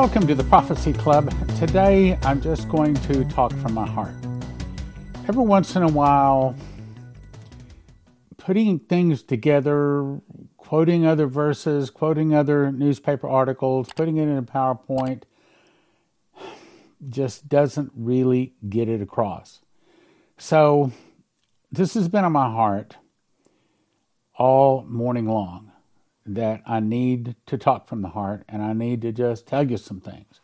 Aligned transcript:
Welcome 0.00 0.26
to 0.28 0.34
the 0.34 0.44
Prophecy 0.44 0.94
Club. 0.94 1.30
Today 1.58 2.18
I'm 2.22 2.40
just 2.40 2.70
going 2.70 2.94
to 2.94 3.22
talk 3.26 3.52
from 3.56 3.74
my 3.74 3.86
heart. 3.86 4.14
Every 5.28 5.44
once 5.44 5.76
in 5.76 5.82
a 5.82 5.88
while, 5.88 6.56
putting 8.38 8.78
things 8.78 9.22
together, 9.22 10.18
quoting 10.56 11.04
other 11.04 11.26
verses, 11.26 11.90
quoting 11.90 12.34
other 12.34 12.72
newspaper 12.72 13.28
articles, 13.28 13.90
putting 13.94 14.16
it 14.16 14.22
in 14.22 14.38
a 14.38 14.42
PowerPoint, 14.42 15.24
just 17.10 17.50
doesn't 17.50 17.92
really 17.94 18.54
get 18.70 18.88
it 18.88 19.02
across. 19.02 19.60
So, 20.38 20.92
this 21.70 21.92
has 21.92 22.08
been 22.08 22.24
on 22.24 22.32
my 22.32 22.50
heart 22.50 22.96
all 24.38 24.82
morning 24.88 25.26
long 25.26 25.69
that 26.34 26.62
I 26.66 26.80
need 26.80 27.36
to 27.46 27.58
talk 27.58 27.88
from 27.88 28.02
the 28.02 28.08
heart 28.08 28.44
and 28.48 28.62
I 28.62 28.72
need 28.72 29.02
to 29.02 29.12
just 29.12 29.46
tell 29.46 29.68
you 29.68 29.76
some 29.76 30.00
things. 30.00 30.40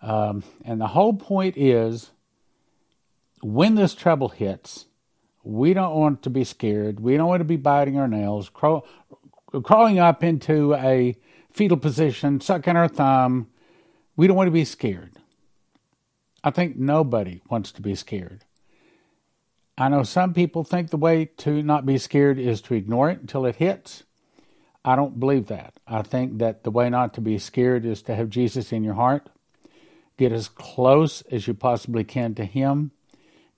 Um, 0.00 0.42
and 0.64 0.80
the 0.80 0.88
whole 0.88 1.14
point 1.14 1.56
is 1.56 2.10
when 3.40 3.74
this 3.74 3.94
trouble 3.94 4.28
hits, 4.28 4.86
we 5.44 5.74
don't 5.74 5.94
want 5.94 6.22
to 6.22 6.30
be 6.30 6.44
scared. 6.44 7.00
We 7.00 7.16
don't 7.16 7.28
want 7.28 7.40
to 7.40 7.44
be 7.44 7.56
biting 7.56 7.98
our 7.98 8.08
nails, 8.08 8.48
crawl, 8.48 8.86
crawling 9.62 9.98
up 9.98 10.22
into 10.22 10.74
a 10.74 11.16
fetal 11.52 11.76
position, 11.76 12.40
sucking 12.40 12.76
our 12.76 12.88
thumb. 12.88 13.48
We 14.16 14.26
don't 14.26 14.36
want 14.36 14.48
to 14.48 14.52
be 14.52 14.64
scared. 14.64 15.12
I 16.44 16.50
think 16.50 16.76
nobody 16.76 17.42
wants 17.48 17.72
to 17.72 17.82
be 17.82 17.94
scared. 17.94 18.44
I 19.78 19.88
know 19.88 20.02
some 20.02 20.34
people 20.34 20.64
think 20.64 20.90
the 20.90 20.96
way 20.96 21.26
to 21.38 21.62
not 21.62 21.86
be 21.86 21.98
scared 21.98 22.38
is 22.38 22.60
to 22.62 22.74
ignore 22.74 23.10
it 23.10 23.20
until 23.20 23.46
it 23.46 23.56
hits. 23.56 24.04
I 24.84 24.96
don't 24.96 25.20
believe 25.20 25.46
that. 25.46 25.74
I 25.86 26.02
think 26.02 26.38
that 26.38 26.64
the 26.64 26.70
way 26.70 26.90
not 26.90 27.14
to 27.14 27.20
be 27.20 27.38
scared 27.38 27.84
is 27.84 28.02
to 28.02 28.14
have 28.14 28.30
Jesus 28.30 28.72
in 28.72 28.82
your 28.82 28.94
heart. 28.94 29.28
Get 30.16 30.32
as 30.32 30.48
close 30.48 31.22
as 31.22 31.46
you 31.46 31.54
possibly 31.54 32.04
can 32.04 32.34
to 32.34 32.44
Him. 32.44 32.90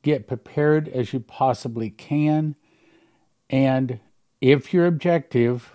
Get 0.03 0.29
prepared 0.29 0.89
as 0.89 1.13
you 1.13 1.21
possibly 1.21 1.91
can. 1.91 2.57
And 3.49 4.01
if 4.41 4.75
your 4.75 4.87
objective 4.87 5.75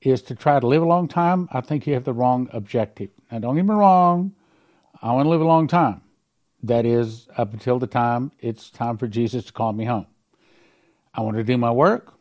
is 0.00 0.22
to 0.22 0.34
try 0.34 0.58
to 0.58 0.66
live 0.66 0.82
a 0.82 0.86
long 0.86 1.06
time, 1.06 1.48
I 1.52 1.60
think 1.60 1.86
you 1.86 1.94
have 1.94 2.04
the 2.04 2.12
wrong 2.12 2.48
objective. 2.52 3.10
Now, 3.30 3.38
don't 3.38 3.56
get 3.56 3.64
me 3.64 3.74
wrong, 3.74 4.34
I 5.00 5.12
want 5.12 5.26
to 5.26 5.30
live 5.30 5.40
a 5.40 5.44
long 5.44 5.68
time. 5.68 6.02
That 6.62 6.84
is, 6.84 7.28
up 7.36 7.52
until 7.52 7.78
the 7.78 7.86
time 7.86 8.32
it's 8.38 8.68
time 8.70 8.98
for 8.98 9.06
Jesus 9.06 9.46
to 9.46 9.52
call 9.52 9.72
me 9.72 9.84
home. 9.84 10.06
I 11.14 11.22
want 11.22 11.36
to 11.36 11.44
do 11.44 11.56
my 11.56 11.70
work. 11.70 12.12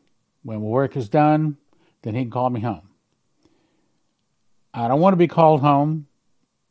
When 0.44 0.59
my 0.59 0.66
work 0.66 0.95
is 0.95 1.09
done, 1.09 1.57
then 2.02 2.16
he 2.16 2.22
can 2.22 2.31
call 2.31 2.50
me 2.50 2.61
home. 2.61 2.89
I 4.73 4.88
don't 4.88 5.00
want 5.00 5.14
to 5.14 5.17
be 5.17 5.28
called 5.28 5.61
home 5.61 6.08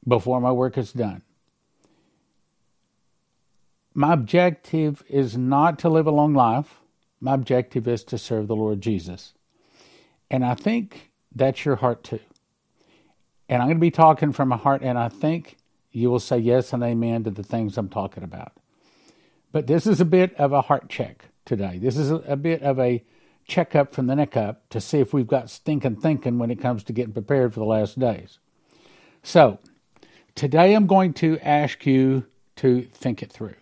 before 0.06 0.40
my 0.40 0.52
work 0.52 0.78
is 0.78 0.92
done. 0.92 1.22
My 3.94 4.12
objective 4.12 5.02
is 5.08 5.36
not 5.36 5.80
to 5.80 5.88
live 5.88 6.06
a 6.06 6.12
long 6.12 6.32
life. 6.32 6.80
My 7.20 7.34
objective 7.34 7.88
is 7.88 8.04
to 8.04 8.18
serve 8.18 8.46
the 8.46 8.54
Lord 8.54 8.80
Jesus. 8.80 9.34
And 10.30 10.44
I 10.44 10.54
think 10.54 11.10
that's 11.34 11.64
your 11.64 11.76
heart 11.76 12.04
too. 12.04 12.20
And 13.48 13.60
I'm 13.60 13.68
going 13.68 13.78
to 13.78 13.80
be 13.80 13.90
talking 13.90 14.32
from 14.32 14.50
my 14.50 14.56
heart, 14.56 14.82
and 14.82 14.98
I 14.98 15.08
think 15.08 15.56
you 15.90 16.10
will 16.10 16.20
say 16.20 16.38
yes 16.38 16.72
and 16.72 16.82
amen 16.82 17.24
to 17.24 17.30
the 17.30 17.42
things 17.42 17.76
I'm 17.76 17.88
talking 17.88 18.22
about. 18.22 18.52
But 19.52 19.66
this 19.66 19.86
is 19.86 20.00
a 20.00 20.04
bit 20.04 20.34
of 20.34 20.52
a 20.52 20.60
heart 20.60 20.88
check 20.88 21.24
today. 21.44 21.78
This 21.78 21.96
is 21.96 22.10
a, 22.10 22.36
bit 22.36 22.62
of 22.62 22.78
a 22.78 23.02
check 23.48 23.74
up 23.74 23.94
from 23.94 24.06
the 24.06 24.14
neck 24.14 24.36
up 24.36 24.68
to 24.68 24.80
see 24.80 25.00
if 25.00 25.12
we've 25.12 25.26
got 25.26 25.50
stinking 25.50 25.96
thinking 25.96 26.38
when 26.38 26.50
it 26.50 26.60
comes 26.60 26.84
to 26.84 26.92
getting 26.92 27.14
prepared 27.14 27.52
for 27.52 27.60
the 27.60 27.66
last 27.66 27.98
days. 27.98 28.38
So, 29.22 29.58
today 30.34 30.74
I'm 30.74 30.86
going 30.86 31.14
to 31.14 31.38
ask 31.40 31.84
you 31.86 32.26
to 32.56 32.82
think 32.82 33.22
it 33.22 33.32
through. 33.32 33.56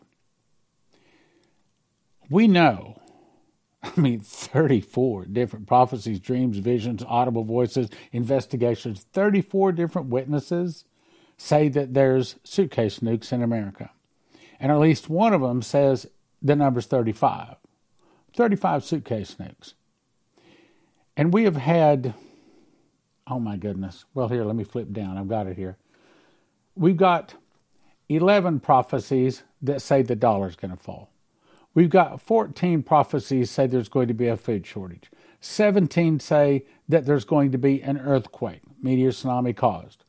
We 2.29 2.49
know, 2.49 3.01
I 3.83 3.99
mean, 3.99 4.21
34 4.21 5.27
different 5.27 5.69
prophecies, 5.69 6.19
dreams, 6.19 6.59
visions, 6.59 7.05
audible 7.07 7.45
voices, 7.45 7.89
investigations, 8.11 9.07
34 9.13 9.73
different 9.73 10.09
witnesses 10.09 10.85
say 11.39 11.69
that 11.69 11.95
there's 11.95 12.37
suitcase 12.43 12.99
nukes 12.99 13.33
in 13.33 13.43
America. 13.43 13.91
And 14.59 14.73
at 14.73 14.79
least 14.79 15.09
one 15.09 15.33
of 15.33 15.43
them 15.43 15.63
says 15.63 16.07
the 16.43 16.57
number's 16.57 16.87
35. 16.87 17.57
35 18.35 18.85
suitcase 18.85 19.37
nukes. 19.39 19.75
And 21.17 21.33
we 21.33 21.45
have 21.45 21.57
had, 21.57 22.15
oh 23.27 23.41
my 23.41 23.57
goodness. 23.57 24.05
Well, 24.15 24.29
here, 24.29 24.45
let 24.45 24.57
me 24.57 24.65
flip 24.65 24.93
down. 24.93 25.17
I've 25.17 25.29
got 25.29 25.47
it 25.47 25.57
here. 25.57 25.77
We've 26.75 26.97
got 26.97 27.35
11 28.09 28.61
prophecies 28.61 29.43
that 29.63 29.81
say 29.83 30.03
the 30.03 30.17
dollar's 30.17 30.57
going 30.57 30.71
to 30.71 30.83
fall. 30.83 31.11
We've 31.75 31.91
got 31.91 32.21
14 32.21 32.83
prophecies 32.83 33.51
say 33.51 33.67
there's 33.67 33.89
going 33.89 34.09
to 34.09 34.15
be 34.15 34.29
a 34.29 34.37
food 34.37 34.67
shortage. 34.67 35.11
17 35.41 36.21
say 36.21 36.65
that 36.89 37.05
there's 37.05 37.25
going 37.25 37.53
to 37.53 37.59
be 37.59 37.83
an 37.83 37.99
earthquake, 37.99 38.63
meteor 38.83 39.11
tsunami 39.11 39.55
caused. 39.55 40.05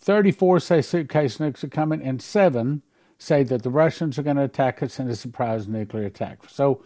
34 0.00 0.60
say 0.60 0.82
suitcase 0.82 1.38
nukes 1.38 1.64
are 1.64 1.68
coming, 1.68 2.02
and 2.02 2.20
7 2.20 2.82
say 3.18 3.42
that 3.44 3.62
the 3.62 3.70
Russians 3.70 4.18
are 4.18 4.22
going 4.22 4.36
to 4.36 4.42
attack 4.42 4.82
us 4.82 4.98
in 4.98 5.08
a 5.08 5.16
surprise 5.16 5.66
nuclear 5.66 6.06
attack. 6.06 6.48
So, 6.48 6.82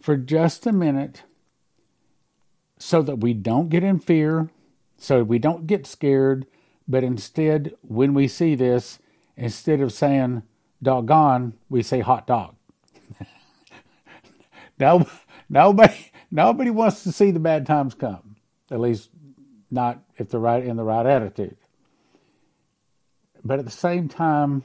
for 0.00 0.16
just 0.16 0.66
a 0.66 0.72
minute, 0.72 1.22
so 2.78 3.02
that 3.02 3.16
we 3.16 3.32
don't 3.32 3.68
get 3.68 3.82
in 3.82 3.98
fear, 3.98 4.50
so 4.98 5.22
we 5.22 5.38
don't 5.38 5.66
get 5.66 5.86
scared, 5.86 6.46
but 6.88 7.02
instead, 7.02 7.74
when 7.82 8.14
we 8.14 8.28
see 8.28 8.54
this, 8.54 8.98
instead 9.36 9.80
of 9.80 9.92
saying 9.92 10.42
doggone, 10.82 11.54
we 11.68 11.82
say 11.82 12.00
hot 12.00 12.26
dog. 12.26 12.54
now, 14.78 15.06
nobody, 15.48 16.12
nobody 16.30 16.70
wants 16.70 17.02
to 17.02 17.12
see 17.12 17.30
the 17.30 17.40
bad 17.40 17.66
times 17.66 17.94
come, 17.94 18.36
at 18.70 18.80
least 18.80 19.10
not 19.70 20.00
if 20.16 20.28
they're 20.28 20.40
right 20.40 20.64
in 20.64 20.76
the 20.76 20.84
right 20.84 21.06
attitude. 21.06 21.56
But 23.44 23.58
at 23.58 23.64
the 23.64 23.70
same 23.70 24.08
time, 24.08 24.64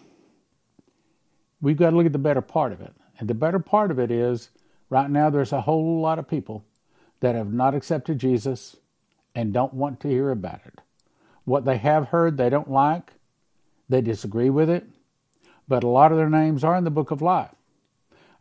we've 1.62 1.78
got 1.78 1.92
to 1.92 1.96
look 1.96 2.06
at 2.06 2.14
the 2.14 2.20
better 2.20 2.42
part 2.42 2.72
of 2.72 2.82
it. 2.82 2.94
And 3.20 3.30
the 3.30 3.36
better 3.36 3.60
part 3.60 3.92
of 3.92 4.00
it 4.00 4.10
is 4.12 4.50
right 4.90 5.10
now 5.10 5.30
there's 5.30 5.54
a 5.54 5.62
whole 5.62 6.02
lot 6.02 6.20
of 6.20 6.28
people 6.28 6.66
that 7.22 7.36
have 7.36 7.54
not 7.54 7.74
accepted 7.74 8.20
Jesus 8.20 8.76
and 9.34 9.54
don't 9.54 9.74
want 9.74 10.00
to 10.02 10.10
hear 10.10 10.30
about 10.30 10.62
it. 10.66 10.82
What 11.46 11.66
they 11.66 11.78
have 11.78 12.10
heard, 12.10 12.38
they 12.38 12.50
don't 12.50 12.70
like, 12.70 13.14
they 13.90 14.02
disagree 14.02 14.50
with 14.50 14.70
it, 14.70 14.86
but 15.68 15.84
a 15.84 15.88
lot 15.88 16.12
of 16.12 16.18
their 16.18 16.30
names 16.30 16.64
are 16.64 16.76
in 16.76 16.84
the 16.84 16.92
book 16.92 17.12
of 17.12 17.22
life. 17.22 17.56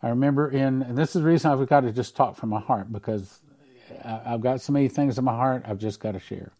I 0.02 0.08
remember 0.08 0.50
in, 0.50 0.82
and 0.82 0.96
this 0.96 1.14
is 1.14 1.22
the 1.22 1.28
reason 1.28 1.50
I've 1.50 1.66
got 1.68 1.80
to 1.80 1.92
just 1.92 2.16
talk 2.16 2.36
from 2.36 2.48
my 2.48 2.60
heart 2.60 2.92
because 2.92 3.40
I've 4.04 4.40
got 4.40 4.60
so 4.60 4.72
many 4.72 4.88
things 4.88 5.18
in 5.18 5.24
my 5.24 5.34
heart 5.34 5.64
I've 5.66 5.78
just 5.78 6.00
got 6.00 6.12
to 6.12 6.18
share. 6.18 6.52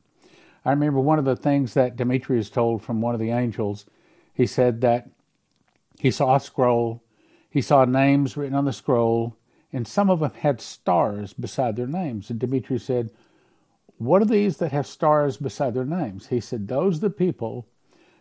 I 0.65 0.71
remember 0.71 1.01
one 1.01 1.19
of 1.19 1.25
the 1.25 1.37
things 1.37 1.75
that 1.75 1.97
Demetrius 1.97 2.51
told 2.51 2.83
from 2.83 3.01
one 3.01 3.15
of 3.15 3.21
the 3.21 3.31
angels. 3.31 3.87
He 4.35 4.47
said 4.47 4.83
that 4.83 5.09
he 5.99 6.11
saw 6.11 6.37
a 6.37 6.41
scroll, 6.41 7.03
he 7.49 7.63
saw 7.63 7.85
names 7.85 8.37
written 8.37 8.55
on 8.55 8.67
the 8.67 8.73
scroll, 8.73 9.37
and 9.73 9.87
some 9.87 10.11
of 10.11 10.21
them 10.21 10.33
had 10.33 10.61
stars 10.61 11.33
beside 11.33 11.77
their 11.77 11.87
names. 11.87 12.31
And 12.31 12.39
Demetrius 12.39 12.85
said, 12.85 13.11
What 13.99 14.23
are 14.23 14.27
these 14.27 14.57
that 14.59 14.73
have 14.73 14.87
stars 14.87 15.37
beside 15.37 15.75
their 15.75 15.85
names? 15.85 16.29
He 16.29 16.41
said, 16.41 16.69
Those 16.69 16.99
are 16.99 17.01
the 17.01 17.11
people 17.11 17.67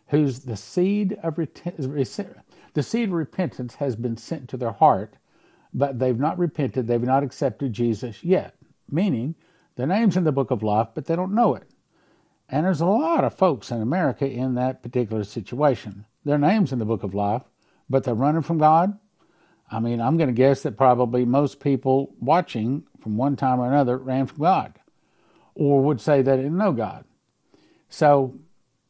whose 0.08 0.42
the 0.42 0.58
seed 0.58 1.18
of 1.24 1.36
the 1.36 2.84
seed 2.84 3.08
of 3.10 3.14
repentance 3.14 3.76
has 3.76 3.96
been 3.96 4.18
sent 4.18 4.50
to 4.50 4.58
their 4.58 4.72
heart, 4.72 5.16
but 5.74 6.00
they've 6.00 6.20
not 6.20 6.38
repented, 6.38 6.88
they've 6.88 7.02
not 7.02 7.24
accepted 7.24 7.74
Jesus 7.74 8.24
yet. 8.24 8.56
Meaning, 8.92 9.36
their 9.76 9.88
name's 9.88 10.18
in 10.18 10.24
the 10.24 10.32
book 10.32 10.52
of 10.52 10.64
life, 10.64 10.90
but 10.94 11.06
they 11.06 11.16
don't 11.16 11.34
know 11.34 11.56
it. 11.56 11.70
And 12.50 12.66
there's 12.66 12.82
a 12.82 12.86
lot 12.86 13.24
of 13.24 13.36
folks 13.36 13.72
in 13.72 13.82
America 13.82 14.28
in 14.28 14.56
that 14.56 14.82
particular 14.82 15.24
situation. 15.24 16.06
Their 16.26 16.40
name's 16.40 16.72
in 16.72 16.80
the 16.80 16.86
book 16.86 17.04
of 17.04 17.14
life, 17.14 17.44
but 17.90 18.04
they're 18.04 18.16
running 18.16 18.42
from 18.42 18.58
God, 18.58 18.98
I 19.72 19.80
mean, 19.80 20.02
I'm 20.02 20.18
going 20.18 20.30
to 20.30 20.34
guess 20.34 20.64
that 20.64 20.78
probably 20.78 21.26
most 21.26 21.60
people 21.60 22.16
watching 22.20 22.84
from 23.02 23.18
one 23.18 23.36
time 23.36 23.60
or 23.60 23.68
another 23.68 23.98
ran 23.98 24.26
from 24.26 24.40
God 24.40 24.74
or 25.56 25.82
would 25.82 26.02
say 26.02 26.22
they 26.22 26.38
didn't 26.38 26.58
know 26.58 26.72
God. 26.72 27.06
So 27.90 28.40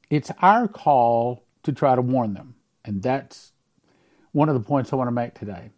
it's 0.10 0.31
our 0.42 0.68
call 0.68 1.44
to 1.64 1.72
try 1.72 1.96
to 1.96 2.02
warn 2.02 2.34
them. 2.34 2.56
And 2.86 3.02
that's 3.02 3.52
one 4.31 4.50
of 4.50 4.56
the 4.56 4.62
points 4.62 4.94
I 4.94 4.96
want 4.96 5.08
to 5.08 5.12
make 5.12 5.34
today. 5.34 5.72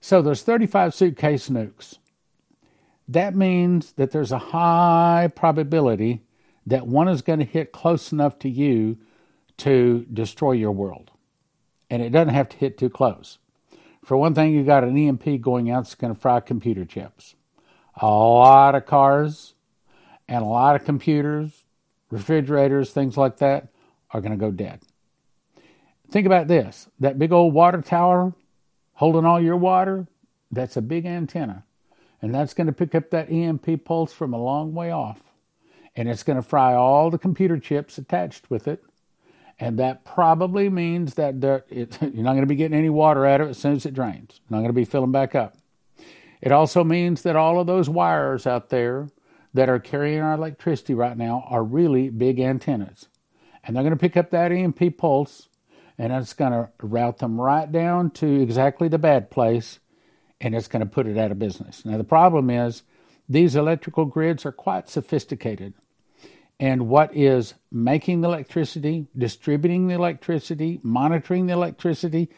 So 0.00 0.22
there's 0.22 0.42
35 0.42 0.94
suitcase 0.94 1.48
nukes. 1.48 1.98
That 3.08 3.34
means 3.34 3.92
that 3.92 4.10
there's 4.10 4.32
a 4.32 4.38
high 4.38 5.30
probability 5.34 6.22
that 6.66 6.86
one 6.86 7.08
is 7.08 7.22
going 7.22 7.38
to 7.38 7.44
hit 7.44 7.72
close 7.72 8.12
enough 8.12 8.38
to 8.40 8.48
you 8.48 8.98
to 9.58 10.06
destroy 10.12 10.52
your 10.52 10.72
world. 10.72 11.10
And 11.90 12.02
it 12.02 12.10
doesn't 12.10 12.34
have 12.34 12.50
to 12.50 12.56
hit 12.56 12.78
too 12.78 12.90
close. 12.90 13.38
For 14.08 14.16
one 14.16 14.32
thing, 14.32 14.54
you 14.54 14.64
got 14.64 14.84
an 14.84 14.96
EMP 14.96 15.42
going 15.42 15.70
out 15.70 15.84
that's 15.84 15.94
going 15.94 16.14
to 16.14 16.18
fry 16.18 16.40
computer 16.40 16.86
chips. 16.86 17.34
A 18.00 18.06
lot 18.06 18.74
of 18.74 18.86
cars 18.86 19.52
and 20.26 20.42
a 20.42 20.46
lot 20.46 20.76
of 20.76 20.86
computers, 20.86 21.66
refrigerators, 22.08 22.90
things 22.90 23.18
like 23.18 23.36
that, 23.36 23.68
are 24.10 24.22
going 24.22 24.32
to 24.32 24.38
go 24.38 24.50
dead. 24.50 24.80
Think 26.10 26.24
about 26.24 26.48
this 26.48 26.88
that 26.98 27.18
big 27.18 27.32
old 27.32 27.52
water 27.52 27.82
tower 27.82 28.32
holding 28.94 29.26
all 29.26 29.42
your 29.42 29.58
water, 29.58 30.06
that's 30.50 30.78
a 30.78 30.80
big 30.80 31.04
antenna. 31.04 31.64
And 32.22 32.34
that's 32.34 32.54
going 32.54 32.66
to 32.66 32.72
pick 32.72 32.94
up 32.94 33.10
that 33.10 33.30
EMP 33.30 33.84
pulse 33.84 34.14
from 34.14 34.32
a 34.32 34.42
long 34.42 34.72
way 34.72 34.90
off. 34.90 35.20
And 35.94 36.08
it's 36.08 36.22
going 36.22 36.36
to 36.36 36.42
fry 36.42 36.72
all 36.72 37.10
the 37.10 37.18
computer 37.18 37.58
chips 37.58 37.98
attached 37.98 38.48
with 38.48 38.68
it. 38.68 38.82
And 39.60 39.78
that 39.78 40.04
probably 40.04 40.68
means 40.68 41.14
that 41.14 41.42
it, 41.68 41.98
you're 42.00 42.24
not 42.24 42.32
going 42.32 42.40
to 42.40 42.46
be 42.46 42.56
getting 42.56 42.78
any 42.78 42.90
water 42.90 43.26
out 43.26 43.40
of 43.40 43.48
it 43.48 43.50
as 43.50 43.58
soon 43.58 43.74
as 43.74 43.86
it 43.86 43.94
drains. 43.94 44.40
You're 44.48 44.56
not 44.56 44.62
going 44.62 44.68
to 44.68 44.72
be 44.72 44.84
filling 44.84 45.12
back 45.12 45.34
up. 45.34 45.56
It 46.40 46.52
also 46.52 46.84
means 46.84 47.22
that 47.22 47.36
all 47.36 47.58
of 47.60 47.66
those 47.66 47.88
wires 47.88 48.46
out 48.46 48.68
there 48.68 49.08
that 49.54 49.68
are 49.68 49.80
carrying 49.80 50.20
our 50.20 50.34
electricity 50.34 50.94
right 50.94 51.16
now 51.16 51.44
are 51.48 51.64
really 51.64 52.10
big 52.10 52.38
antennas. 52.38 53.08
And 53.64 53.74
they're 53.74 53.82
going 53.82 53.92
to 53.92 53.98
pick 53.98 54.16
up 54.16 54.30
that 54.30 54.52
EMP 54.52 54.96
pulse 54.96 55.48
and 55.98 56.12
it's 56.12 56.32
going 56.32 56.52
to 56.52 56.70
route 56.80 57.18
them 57.18 57.40
right 57.40 57.70
down 57.70 58.10
to 58.12 58.40
exactly 58.40 58.86
the 58.86 58.98
bad 58.98 59.30
place 59.30 59.80
and 60.40 60.54
it's 60.54 60.68
going 60.68 60.80
to 60.80 60.86
put 60.86 61.08
it 61.08 61.18
out 61.18 61.32
of 61.32 61.38
business. 61.38 61.84
Now, 61.84 61.98
the 61.98 62.04
problem 62.04 62.50
is 62.50 62.82
these 63.28 63.56
electrical 63.56 64.04
grids 64.04 64.46
are 64.46 64.52
quite 64.52 64.88
sophisticated. 64.88 65.74
And 66.60 66.88
what 66.88 67.14
is 67.16 67.54
making 67.70 68.20
the 68.20 68.28
electricity, 68.28 69.06
distributing 69.16 69.86
the 69.86 69.94
electricity, 69.94 70.80
monitoring 70.82 71.46
the 71.46 71.52
electricity 71.52 72.30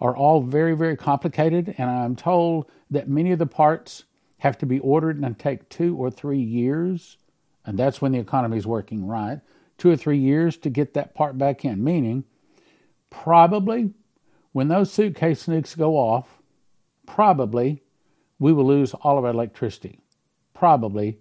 are 0.00 0.16
all 0.16 0.42
very, 0.42 0.76
very 0.76 0.96
complicated. 0.96 1.74
And 1.78 1.88
I'm 1.88 2.16
told 2.16 2.66
that 2.90 3.08
many 3.08 3.32
of 3.32 3.38
the 3.38 3.46
parts 3.46 4.04
have 4.38 4.58
to 4.58 4.66
be 4.66 4.80
ordered 4.80 5.18
and 5.18 5.38
take 5.38 5.68
two 5.68 5.96
or 5.96 6.10
three 6.10 6.40
years. 6.40 7.18
And 7.64 7.78
that's 7.78 8.00
when 8.00 8.12
the 8.12 8.18
economy 8.18 8.56
is 8.56 8.66
working 8.66 9.06
right. 9.06 9.40
Two 9.76 9.90
or 9.90 9.96
three 9.96 10.18
years 10.18 10.56
to 10.58 10.70
get 10.70 10.94
that 10.94 11.14
part 11.14 11.38
back 11.38 11.64
in, 11.64 11.84
meaning 11.84 12.24
probably 13.10 13.92
when 14.52 14.68
those 14.68 14.92
suitcase 14.92 15.46
nukes 15.46 15.76
go 15.76 15.96
off, 15.96 16.38
probably 17.06 17.82
we 18.40 18.52
will 18.52 18.66
lose 18.66 18.94
all 18.94 19.18
of 19.18 19.24
our 19.24 19.30
electricity. 19.30 20.00
Probably 20.52 21.18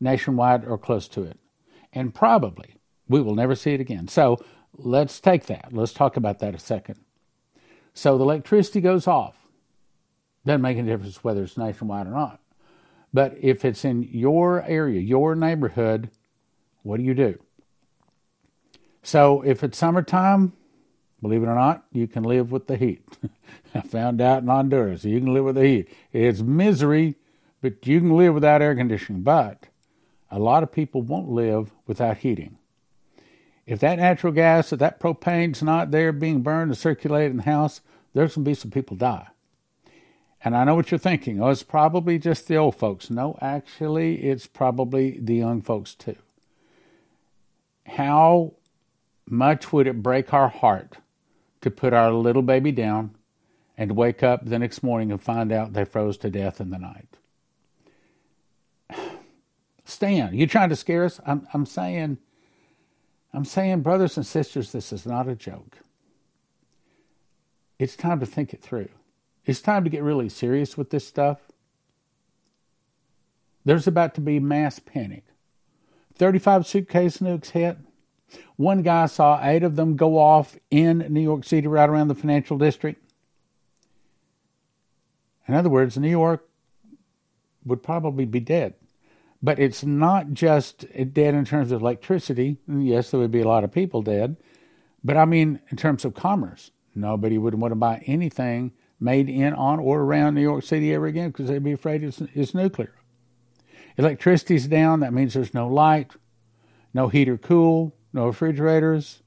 nationwide 0.00 0.64
or 0.64 0.78
close 0.78 1.06
to 1.08 1.22
it. 1.22 1.38
And 1.92 2.14
probably 2.14 2.76
we 3.08 3.20
will 3.20 3.34
never 3.34 3.54
see 3.54 3.74
it 3.74 3.80
again. 3.80 4.08
So 4.08 4.38
let's 4.76 5.20
take 5.20 5.46
that. 5.46 5.72
Let's 5.72 5.92
talk 5.92 6.16
about 6.16 6.38
that 6.38 6.54
a 6.54 6.58
second. 6.58 7.00
So 7.92 8.16
the 8.16 8.24
electricity 8.24 8.80
goes 8.80 9.06
off. 9.06 9.36
Doesn't 10.46 10.62
make 10.62 10.78
any 10.78 10.88
difference 10.88 11.22
whether 11.22 11.42
it's 11.42 11.58
nationwide 11.58 12.06
or 12.06 12.10
not. 12.10 12.40
But 13.12 13.36
if 13.40 13.64
it's 13.64 13.84
in 13.84 14.04
your 14.04 14.62
area, 14.62 15.00
your 15.00 15.34
neighborhood, 15.34 16.10
what 16.82 16.98
do 16.98 17.02
you 17.02 17.14
do? 17.14 17.38
So 19.02 19.42
if 19.42 19.64
it's 19.64 19.78
summertime, 19.78 20.52
believe 21.20 21.42
it 21.42 21.46
or 21.46 21.54
not, 21.54 21.84
you 21.92 22.06
can 22.06 22.22
live 22.22 22.52
with 22.52 22.66
the 22.66 22.76
heat. 22.76 23.04
I 23.74 23.80
found 23.80 24.20
out 24.20 24.42
in 24.42 24.48
Honduras, 24.48 25.04
you 25.04 25.18
can 25.18 25.34
live 25.34 25.44
with 25.44 25.56
the 25.56 25.66
heat. 25.66 25.88
It's 26.12 26.40
misery, 26.40 27.16
but 27.60 27.86
you 27.86 28.00
can 28.00 28.16
live 28.16 28.34
without 28.34 28.62
air 28.62 28.74
conditioning. 28.74 29.22
But 29.22 29.66
a 30.30 30.38
lot 30.38 30.62
of 30.62 30.72
people 30.72 31.02
won't 31.02 31.28
live 31.28 31.72
without 31.86 32.18
heating. 32.18 32.58
If 33.66 33.80
that 33.80 33.98
natural 33.98 34.32
gas, 34.32 34.72
if 34.72 34.78
that 34.80 35.00
propane's 35.00 35.62
not 35.62 35.90
there 35.90 36.12
being 36.12 36.42
burned 36.42 36.70
and 36.70 36.78
circulated 36.78 37.32
in 37.32 37.36
the 37.38 37.42
house, 37.44 37.80
there's 38.14 38.34
going 38.34 38.44
to 38.44 38.50
be 38.50 38.54
some 38.54 38.70
people 38.70 38.96
die. 38.96 39.28
And 40.42 40.56
I 40.56 40.64
know 40.64 40.74
what 40.74 40.90
you're 40.90 40.98
thinking. 40.98 41.42
Oh, 41.42 41.50
it's 41.50 41.62
probably 41.62 42.18
just 42.18 42.48
the 42.48 42.56
old 42.56 42.76
folks. 42.76 43.10
No, 43.10 43.38
actually, 43.40 44.24
it's 44.24 44.46
probably 44.46 45.18
the 45.20 45.34
young 45.34 45.60
folks 45.60 45.94
too. 45.94 46.16
How 47.86 48.54
much 49.26 49.72
would 49.72 49.86
it 49.86 50.02
break 50.02 50.32
our 50.32 50.48
heart 50.48 50.96
to 51.60 51.70
put 51.70 51.92
our 51.92 52.10
little 52.12 52.42
baby 52.42 52.72
down 52.72 53.14
and 53.76 53.96
wake 53.96 54.22
up 54.22 54.44
the 54.44 54.58
next 54.58 54.82
morning 54.82 55.12
and 55.12 55.22
find 55.22 55.52
out 55.52 55.74
they 55.74 55.84
froze 55.84 56.16
to 56.18 56.30
death 56.30 56.60
in 56.60 56.70
the 56.70 56.78
night? 56.78 57.18
Stan, 59.90 60.34
you 60.34 60.46
trying 60.46 60.70
to 60.70 60.76
scare 60.76 61.04
us? 61.04 61.20
I'm, 61.26 61.46
I'm 61.52 61.66
saying, 61.66 62.18
I'm 63.32 63.44
saying, 63.44 63.82
brothers 63.82 64.16
and 64.16 64.26
sisters, 64.26 64.72
this 64.72 64.92
is 64.92 65.06
not 65.06 65.28
a 65.28 65.34
joke. 65.34 65.78
It's 67.78 67.96
time 67.96 68.20
to 68.20 68.26
think 68.26 68.52
it 68.52 68.62
through. 68.62 68.88
It's 69.46 69.60
time 69.60 69.84
to 69.84 69.90
get 69.90 70.02
really 70.02 70.28
serious 70.28 70.76
with 70.76 70.90
this 70.90 71.06
stuff. 71.06 71.38
There's 73.64 73.86
about 73.86 74.14
to 74.14 74.20
be 74.20 74.38
mass 74.38 74.78
panic. 74.78 75.24
35 76.14 76.66
suitcase 76.66 77.18
nukes 77.18 77.50
hit. 77.50 77.78
One 78.56 78.82
guy 78.82 79.06
saw 79.06 79.40
eight 79.42 79.62
of 79.62 79.76
them 79.76 79.96
go 79.96 80.18
off 80.18 80.56
in 80.70 80.98
New 81.08 81.20
York 81.20 81.44
City, 81.44 81.66
right 81.66 81.88
around 81.88 82.08
the 82.08 82.14
financial 82.14 82.58
district. 82.58 83.02
In 85.48 85.54
other 85.54 85.70
words, 85.70 85.98
New 85.98 86.10
York 86.10 86.46
would 87.64 87.82
probably 87.82 88.24
be 88.24 88.40
dead. 88.40 88.74
But 89.42 89.58
it's 89.58 89.84
not 89.84 90.32
just 90.32 90.84
dead 91.12 91.34
in 91.34 91.44
terms 91.44 91.72
of 91.72 91.80
electricity. 91.80 92.58
Yes, 92.68 93.10
there 93.10 93.20
would 93.20 93.30
be 93.30 93.40
a 93.40 93.48
lot 93.48 93.64
of 93.64 93.72
people 93.72 94.02
dead. 94.02 94.36
But 95.02 95.16
I 95.16 95.24
mean, 95.24 95.60
in 95.70 95.76
terms 95.76 96.04
of 96.04 96.14
commerce, 96.14 96.70
nobody 96.94 97.38
would 97.38 97.54
want 97.54 97.72
to 97.72 97.76
buy 97.76 98.02
anything 98.06 98.72
made 99.00 99.30
in, 99.30 99.54
on, 99.54 99.80
or 99.80 100.02
around 100.02 100.34
New 100.34 100.42
York 100.42 100.62
City 100.62 100.92
ever 100.92 101.06
again 101.06 101.30
because 101.30 101.48
they'd 101.48 101.64
be 101.64 101.72
afraid 101.72 102.04
it's, 102.04 102.20
it's 102.34 102.54
nuclear. 102.54 102.94
Electricity's 103.96 104.66
down. 104.66 105.00
That 105.00 105.14
means 105.14 105.34
there's 105.34 105.54
no 105.54 105.68
light, 105.68 106.12
no 106.92 107.08
heat 107.08 107.28
or 107.28 107.38
cool, 107.38 107.94
no 108.12 108.26
refrigerators. 108.26 109.22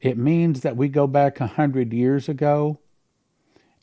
It 0.00 0.18
means 0.18 0.60
that 0.60 0.76
we 0.76 0.88
go 0.88 1.06
back 1.06 1.40
a 1.40 1.46
hundred 1.46 1.92
years 1.92 2.28
ago. 2.28 2.80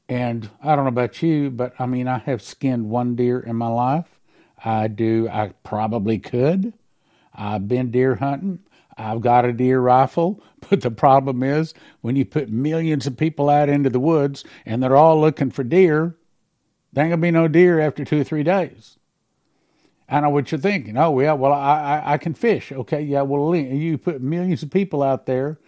And 0.07 0.49
I 0.63 0.75
don't 0.75 0.85
know 0.85 0.89
about 0.89 1.21
you, 1.21 1.49
but 1.49 1.73
I 1.79 1.85
mean, 1.85 2.07
I 2.07 2.19
have 2.19 2.41
skinned 2.41 2.89
one 2.89 3.15
deer 3.15 3.39
in 3.39 3.55
my 3.55 3.67
life. 3.67 4.18
I 4.63 4.87
do. 4.87 5.27
I 5.29 5.53
probably 5.63 6.19
could. 6.19 6.73
I've 7.33 7.67
been 7.67 7.91
deer 7.91 8.15
hunting. 8.15 8.59
I've 8.97 9.21
got 9.21 9.45
a 9.45 9.53
deer 9.53 9.79
rifle, 9.79 10.43
but 10.69 10.81
the 10.81 10.91
problem 10.91 11.41
is 11.41 11.73
when 12.01 12.15
you 12.15 12.25
put 12.25 12.49
millions 12.49 13.07
of 13.07 13.17
people 13.17 13.49
out 13.49 13.69
into 13.69 13.89
the 13.89 13.99
woods 13.99 14.43
and 14.65 14.83
they're 14.83 14.97
all 14.97 15.19
looking 15.19 15.51
for 15.51 15.63
deer, 15.63 16.15
there 16.91 17.05
ain't 17.05 17.11
gonna 17.11 17.21
be 17.21 17.31
no 17.31 17.47
deer 17.47 17.79
after 17.79 18.03
two 18.03 18.21
or 18.21 18.23
three 18.23 18.43
days. 18.43 18.97
I 20.09 20.21
know 20.21 20.31
what 20.31 20.51
you're 20.51 20.59
thinking. 20.59 20.97
Oh, 20.97 21.19
yeah, 21.19 21.33
well, 21.33 21.53
I, 21.53 22.01
I, 22.03 22.13
I 22.13 22.17
can 22.17 22.33
fish. 22.33 22.71
Okay, 22.71 23.01
yeah, 23.01 23.21
well, 23.21 23.55
you 23.55 23.97
put 23.97 24.21
millions 24.21 24.63
of 24.63 24.71
people 24.71 25.03
out 25.03 25.27
there 25.27 25.59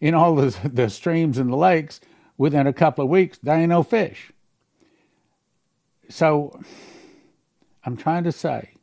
in 0.00 0.14
all 0.14 0.34
the, 0.34 0.68
the 0.72 0.88
streams 0.88 1.38
and 1.38 1.52
the 1.52 1.56
lakes 1.56 2.00
within 2.38 2.66
a 2.66 2.72
couple 2.72 3.04
of 3.04 3.10
weeks, 3.10 3.38
there 3.42 3.56
ain't 3.56 3.68
no 3.68 3.82
fish. 3.82 4.32
So 6.08 6.58
I'm 7.84 7.96
trying 7.96 8.24
to 8.24 8.32
say 8.32 8.74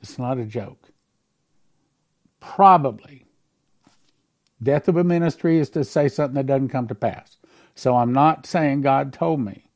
it's 0.00 0.18
not 0.18 0.38
a 0.38 0.44
joke. 0.44 0.90
Probably 2.40 3.24
death 4.62 4.88
of 4.88 4.96
a 4.96 5.04
ministry 5.04 5.58
is 5.58 5.70
to 5.70 5.84
say 5.84 6.08
something 6.08 6.34
that 6.34 6.46
doesn't 6.46 6.68
come 6.68 6.88
to 6.88 6.94
pass. 6.94 7.36
So 7.74 7.96
I'm 7.96 8.12
not 8.12 8.46
saying 8.46 8.82
God 8.82 9.12
told 9.12 9.40
me, 9.40 9.70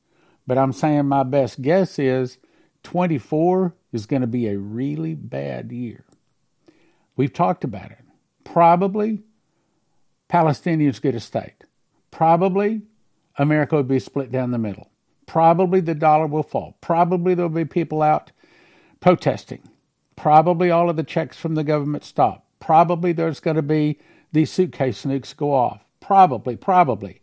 but 0.46 0.58
I'm 0.58 0.72
saying 0.72 1.06
my 1.06 1.22
best 1.22 1.62
guess 1.62 1.98
is 1.98 2.38
24 2.84 3.74
is 3.92 4.06
going 4.06 4.22
to 4.22 4.28
be 4.28 4.48
a 4.48 4.58
really 4.58 5.14
bad 5.14 5.72
year. 5.72 6.04
We've 7.16 7.32
talked 7.32 7.64
about 7.64 7.90
it. 7.90 8.04
Probably 8.44 9.22
Palestinians 10.28 11.00
get 11.00 11.14
a 11.14 11.20
state. 11.20 11.64
Probably 12.10 12.82
America 13.36 13.76
would 13.76 13.88
be 13.88 13.98
split 13.98 14.30
down 14.30 14.50
the 14.50 14.58
middle. 14.58 14.87
Probably 15.28 15.80
the 15.80 15.94
dollar 15.94 16.26
will 16.26 16.42
fall. 16.42 16.78
Probably 16.80 17.34
there'll 17.34 17.50
be 17.50 17.66
people 17.66 18.00
out 18.00 18.32
protesting. 18.98 19.60
Probably 20.16 20.70
all 20.70 20.88
of 20.88 20.96
the 20.96 21.04
checks 21.04 21.36
from 21.36 21.54
the 21.54 21.62
government 21.62 22.02
stop. 22.02 22.46
Probably 22.60 23.12
there's 23.12 23.38
going 23.38 23.56
to 23.56 23.62
be 23.62 23.98
these 24.32 24.50
suitcase 24.50 25.04
nukes 25.04 25.36
go 25.36 25.52
off. 25.52 25.84
Probably, 26.00 26.56
probably. 26.56 27.20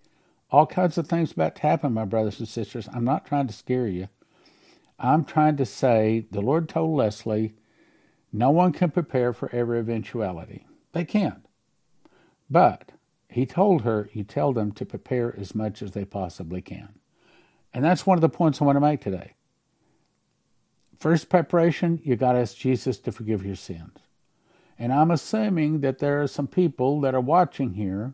All 0.52 0.68
kinds 0.68 1.00
of 1.00 1.08
things 1.08 1.32
about 1.32 1.56
to 1.56 1.64
happen, 1.64 1.94
my 1.94 2.06
brothers 2.06 2.40
and 2.40 2.48
sisters. 2.48 2.88
I'm 2.94 3.04
not 3.04 3.26
trying 3.26 3.48
to 3.48 3.54
scare 3.54 3.88
you. 3.88 4.08
I'm 5.00 5.26
trying 5.26 5.58
to 5.58 5.66
say 5.66 6.28
the 6.30 6.42
Lord 6.42 6.70
told 6.70 6.96
Leslie, 6.96 7.56
no 8.32 8.52
one 8.52 8.72
can 8.72 8.92
prepare 8.92 9.34
for 9.34 9.50
every 9.52 9.80
eventuality. 9.80 10.68
They 10.94 11.06
can't. 11.06 11.44
But 12.52 12.92
he 13.30 13.48
told 13.48 13.82
her, 13.82 14.10
you 14.14 14.24
tell 14.24 14.54
them 14.54 14.72
to 14.74 14.86
prepare 14.86 15.36
as 15.38 15.56
much 15.56 15.82
as 15.82 15.92
they 15.92 16.06
possibly 16.06 16.62
can. 16.62 17.00
And 17.76 17.84
that's 17.84 18.08
one 18.08 18.18
of 18.18 18.22
the 18.22 18.30
points 18.30 18.62
I 18.62 18.66
want 18.66 18.78
to 18.78 18.80
make 18.80 19.02
today. 19.02 19.34
First 20.98 21.28
preparation, 21.28 22.00
you 22.04 22.16
got 22.16 22.32
to 22.32 22.40
ask 22.40 22.56
Jesus 22.56 22.98
to 23.00 23.12
forgive 23.12 23.46
your 23.46 23.58
sins. 23.58 24.00
And 24.80 24.94
I'm 24.94 25.12
assuming 25.12 25.82
that 25.82 26.00
there 26.00 26.22
are 26.22 26.28
some 26.28 26.48
people 26.48 27.02
that 27.02 27.14
are 27.14 27.20
watching 27.20 27.74
here. 27.74 28.14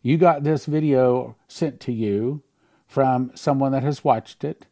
You 0.00 0.16
got 0.16 0.42
this 0.42 0.64
video 0.64 1.36
sent 1.48 1.80
to 1.80 1.92
you 1.92 2.42
from 2.86 3.30
someone 3.34 3.72
that 3.72 3.82
has 3.82 4.02
watched 4.02 4.42
it 4.42 4.64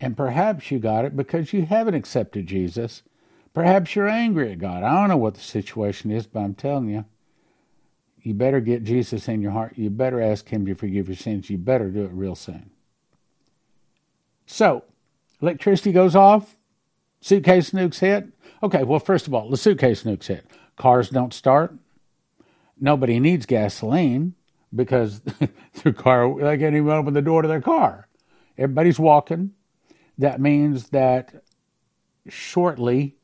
and 0.00 0.16
perhaps 0.16 0.70
you 0.70 0.78
got 0.78 1.04
it 1.04 1.14
because 1.14 1.52
you 1.52 1.66
haven't 1.66 1.94
accepted 1.94 2.46
Jesus. 2.46 3.02
Perhaps 3.52 3.94
you're 3.94 4.08
angry 4.08 4.52
at 4.52 4.58
God. 4.58 4.82
I 4.82 4.94
don't 4.94 5.08
know 5.08 5.16
what 5.16 5.34
the 5.34 5.40
situation 5.40 6.10
is, 6.10 6.26
but 6.26 6.40
I'm 6.40 6.54
telling 6.54 6.88
you, 6.88 7.04
you 8.22 8.34
better 8.34 8.60
get 8.60 8.84
Jesus 8.84 9.28
in 9.28 9.40
your 9.40 9.52
heart. 9.52 9.74
You 9.76 9.88
better 9.88 10.20
ask 10.20 10.48
Him 10.48 10.66
to 10.66 10.74
forgive 10.74 11.08
your 11.08 11.16
sins. 11.16 11.48
You 11.48 11.58
better 11.58 11.90
do 11.90 12.04
it 12.04 12.10
real 12.12 12.34
soon. 12.34 12.70
So, 14.46 14.84
electricity 15.42 15.92
goes 15.92 16.16
off, 16.16 16.56
suitcase 17.20 17.70
nukes 17.70 17.98
hit. 17.98 18.28
Okay, 18.62 18.84
well, 18.84 19.00
first 19.00 19.26
of 19.26 19.34
all, 19.34 19.50
the 19.50 19.56
suitcase 19.56 20.04
nukes 20.04 20.26
hit. 20.26 20.46
Cars 20.76 21.10
don't 21.10 21.34
start. 21.34 21.74
Nobody 22.78 23.18
needs 23.18 23.46
gasoline 23.46 24.34
because 24.74 25.20
their 25.82 25.92
car, 25.92 26.34
they 26.40 26.58
can't 26.58 26.76
even 26.76 26.88
open 26.90 27.14
the 27.14 27.22
door 27.22 27.42
to 27.42 27.48
their 27.48 27.60
car. 27.60 28.08
Everybody's 28.56 28.98
walking. 28.98 29.52
That 30.18 30.40
means 30.40 30.90
that 30.90 31.42
shortly, 32.28 33.16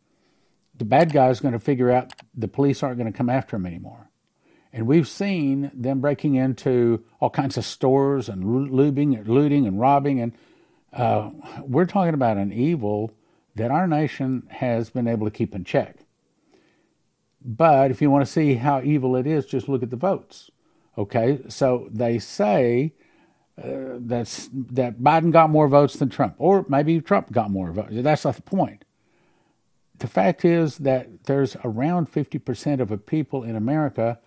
the 0.76 0.84
bad 0.84 1.12
guy 1.12 1.28
is 1.28 1.40
going 1.40 1.52
to 1.52 1.58
figure 1.58 1.90
out 1.90 2.12
the 2.34 2.48
police 2.48 2.82
aren't 2.82 2.98
going 2.98 3.10
to 3.10 3.16
come 3.16 3.30
after 3.30 3.56
him 3.56 3.66
anymore. 3.66 4.10
And 4.72 4.86
we've 4.86 5.08
seen 5.08 5.70
them 5.74 6.00
breaking 6.00 6.34
into 6.34 7.04
all 7.20 7.30
kinds 7.30 7.58
of 7.58 7.64
stores 7.64 8.28
and 8.28 8.72
looting, 8.72 9.22
looting 9.24 9.66
and 9.66 9.78
robbing. 9.78 10.20
And 10.20 10.32
uh, 10.92 11.30
we're 11.62 11.86
talking 11.86 12.14
about 12.14 12.36
an 12.36 12.52
evil 12.52 13.12
that 13.54 13.70
our 13.70 13.86
nation 13.86 14.46
has 14.50 14.90
been 14.90 15.08
able 15.08 15.26
to 15.26 15.30
keep 15.30 15.54
in 15.54 15.64
check. 15.64 15.96
But 17.44 17.90
if 17.90 18.00
you 18.00 18.10
want 18.10 18.24
to 18.24 18.30
see 18.32 18.54
how 18.54 18.82
evil 18.82 19.16
it 19.16 19.26
is, 19.26 19.46
just 19.46 19.68
look 19.68 19.82
at 19.82 19.90
the 19.90 19.96
votes. 19.96 20.50
Okay, 20.96 21.40
so 21.48 21.88
they 21.90 22.18
say 22.18 22.92
uh, 23.62 23.98
that's 23.98 24.48
that 24.52 25.00
Biden 25.00 25.32
got 25.32 25.50
more 25.50 25.68
votes 25.68 25.94
than 25.94 26.08
Trump, 26.08 26.34
or 26.38 26.64
maybe 26.68 27.00
Trump 27.00 27.32
got 27.32 27.50
more 27.50 27.72
votes. 27.72 27.90
That's 27.92 28.24
not 28.24 28.36
the 28.36 28.42
point. 28.42 28.84
The 29.98 30.06
fact 30.06 30.44
is 30.44 30.78
that 30.78 31.24
there's 31.24 31.56
around 31.64 32.10
50% 32.10 32.80
of 32.80 32.88
the 32.88 32.98
people 32.98 33.44
in 33.44 33.54
America 33.54 34.18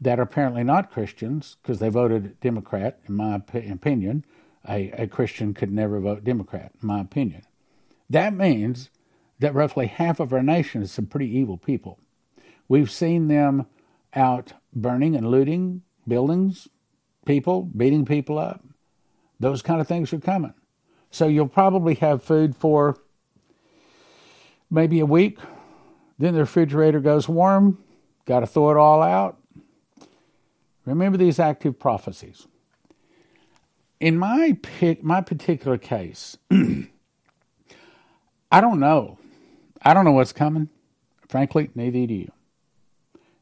that 0.00 0.18
are 0.18 0.22
apparently 0.22 0.64
not 0.64 0.90
Christians 0.90 1.56
because 1.62 1.78
they 1.78 1.88
voted 1.88 2.38
Democrat, 2.40 2.98
in 3.06 3.14
my 3.14 3.36
opinion. 3.36 4.24
A, 4.68 4.90
a 4.92 5.06
Christian 5.06 5.54
could 5.54 5.72
never 5.72 5.98
vote 6.00 6.24
Democrat, 6.24 6.72
in 6.80 6.86
my 6.86 7.00
opinion. 7.00 7.42
That 8.08 8.34
means 8.34 8.90
that 9.40 9.54
roughly 9.54 9.86
half 9.86 10.20
of 10.20 10.32
our 10.32 10.42
nation 10.42 10.82
is 10.82 10.92
some 10.92 11.06
pretty 11.06 11.28
evil 11.36 11.56
people. 11.56 11.98
We've 12.68 12.90
seen 12.90 13.28
them 13.28 13.66
out 14.14 14.52
burning 14.72 15.16
and 15.16 15.30
looting 15.30 15.82
buildings, 16.06 16.68
people, 17.26 17.62
beating 17.62 18.04
people 18.04 18.38
up. 18.38 18.64
Those 19.40 19.62
kind 19.62 19.80
of 19.80 19.88
things 19.88 20.12
are 20.12 20.20
coming. 20.20 20.54
So 21.10 21.26
you'll 21.26 21.48
probably 21.48 21.94
have 21.96 22.22
food 22.22 22.56
for 22.56 22.98
maybe 24.70 25.00
a 25.00 25.06
week. 25.06 25.38
Then 26.18 26.34
the 26.34 26.40
refrigerator 26.40 27.00
goes 27.00 27.28
warm. 27.28 27.78
Got 28.24 28.40
to 28.40 28.46
throw 28.46 28.70
it 28.70 28.76
all 28.76 29.02
out. 29.02 29.38
Remember 30.84 31.18
these 31.18 31.38
active 31.38 31.78
prophecies. 31.78 32.46
In 34.02 34.18
my 34.18 34.58
my 35.00 35.20
particular 35.20 35.78
case, 35.78 36.36
I 36.50 36.88
don't 38.60 38.80
know. 38.80 39.18
I 39.80 39.94
don't 39.94 40.04
know 40.04 40.10
what's 40.10 40.32
coming. 40.32 40.70
Frankly, 41.28 41.70
neither 41.76 42.04
do 42.08 42.14
you. 42.14 42.32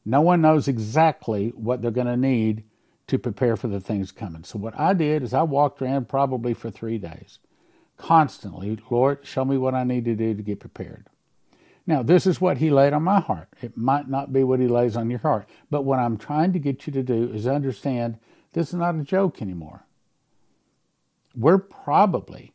No 0.05 0.21
one 0.21 0.43
knows 0.43 0.69
exactly 0.69 1.55
what 1.57 1.81
they're 1.81 1.90
going 1.90 2.09
to 2.09 2.17
need 2.17 2.64
to 3.07 3.19
prepare 3.19 3.57
for 3.57 3.69
the 3.69 3.81
things 3.81 4.12
coming. 4.12 4.45
So 4.45 4.59
what 4.59 4.79
I 4.79 4.93
did 4.93 5.23
is 5.23 5.33
I 5.33 5.45
walked 5.45 5.81
around 5.81 6.11
probably 6.11 6.52
for 6.52 6.71
three 6.71 6.99
days, 6.99 7.38
constantly, 7.97 8.79
Lord, 8.90 9.21
show 9.23 9.47
me 9.47 9.57
what 9.57 9.75
I 9.75 9.85
need 9.85 10.05
to 10.05 10.14
do 10.14 10.35
to 10.35 10.43
get 10.43 10.61
prepared. 10.61 11.07
Now, 11.87 12.02
this 12.02 12.26
is 12.26 12.38
what 12.38 12.59
he 12.59 12.69
laid 12.69 12.93
on 12.93 13.02
my 13.02 13.21
heart. 13.21 13.49
It 13.62 13.79
might 13.79 14.11
not 14.11 14.31
be 14.31 14.45
what 14.45 14.61
he 14.61 14.69
lays 14.69 14.95
on 14.95 15.09
your 15.09 15.21
heart, 15.21 15.49
but 15.71 15.87
what 15.87 15.99
I'm 15.99 16.19
trying 16.19 16.52
to 16.52 16.59
get 16.59 16.87
you 16.87 16.93
to 16.93 17.02
do 17.02 17.33
is 17.33 17.47
understand 17.47 18.19
this 18.52 18.69
is 18.69 18.75
not 18.75 18.97
a 18.97 19.02
joke 19.02 19.40
anymore. 19.40 19.87
We're 21.35 21.59
probably 21.59 22.53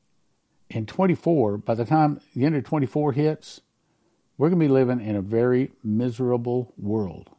in 0.70 0.86
24, 0.86 1.58
by 1.60 1.76
the 1.76 1.86
time 1.86 2.20
the 2.36 2.46
end 2.46 2.56
of 2.56 2.64
24 2.64 3.14
hits, 3.14 3.62
we're 4.38 4.50
going 4.50 4.60
to 4.60 4.66
be 4.66 4.72
living 4.72 5.00
in 5.00 5.16
a 5.16 5.22
very 5.22 5.72
miserable 5.84 6.74
world 6.78 7.30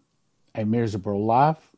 a 0.56 0.64
miserable 0.64 1.24
life, 1.24 1.70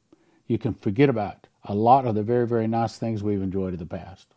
you 0.46 0.56
can 0.56 0.72
forget 0.72 1.08
about 1.08 1.46
a 1.64 1.74
lot 1.74 2.06
of 2.06 2.14
the 2.14 2.22
very, 2.22 2.46
very 2.46 2.66
nice 2.66 2.96
things 2.96 3.22
we've 3.22 3.42
enjoyed 3.42 3.74
in 3.74 3.78
the 3.78 3.86
past. 3.86 4.28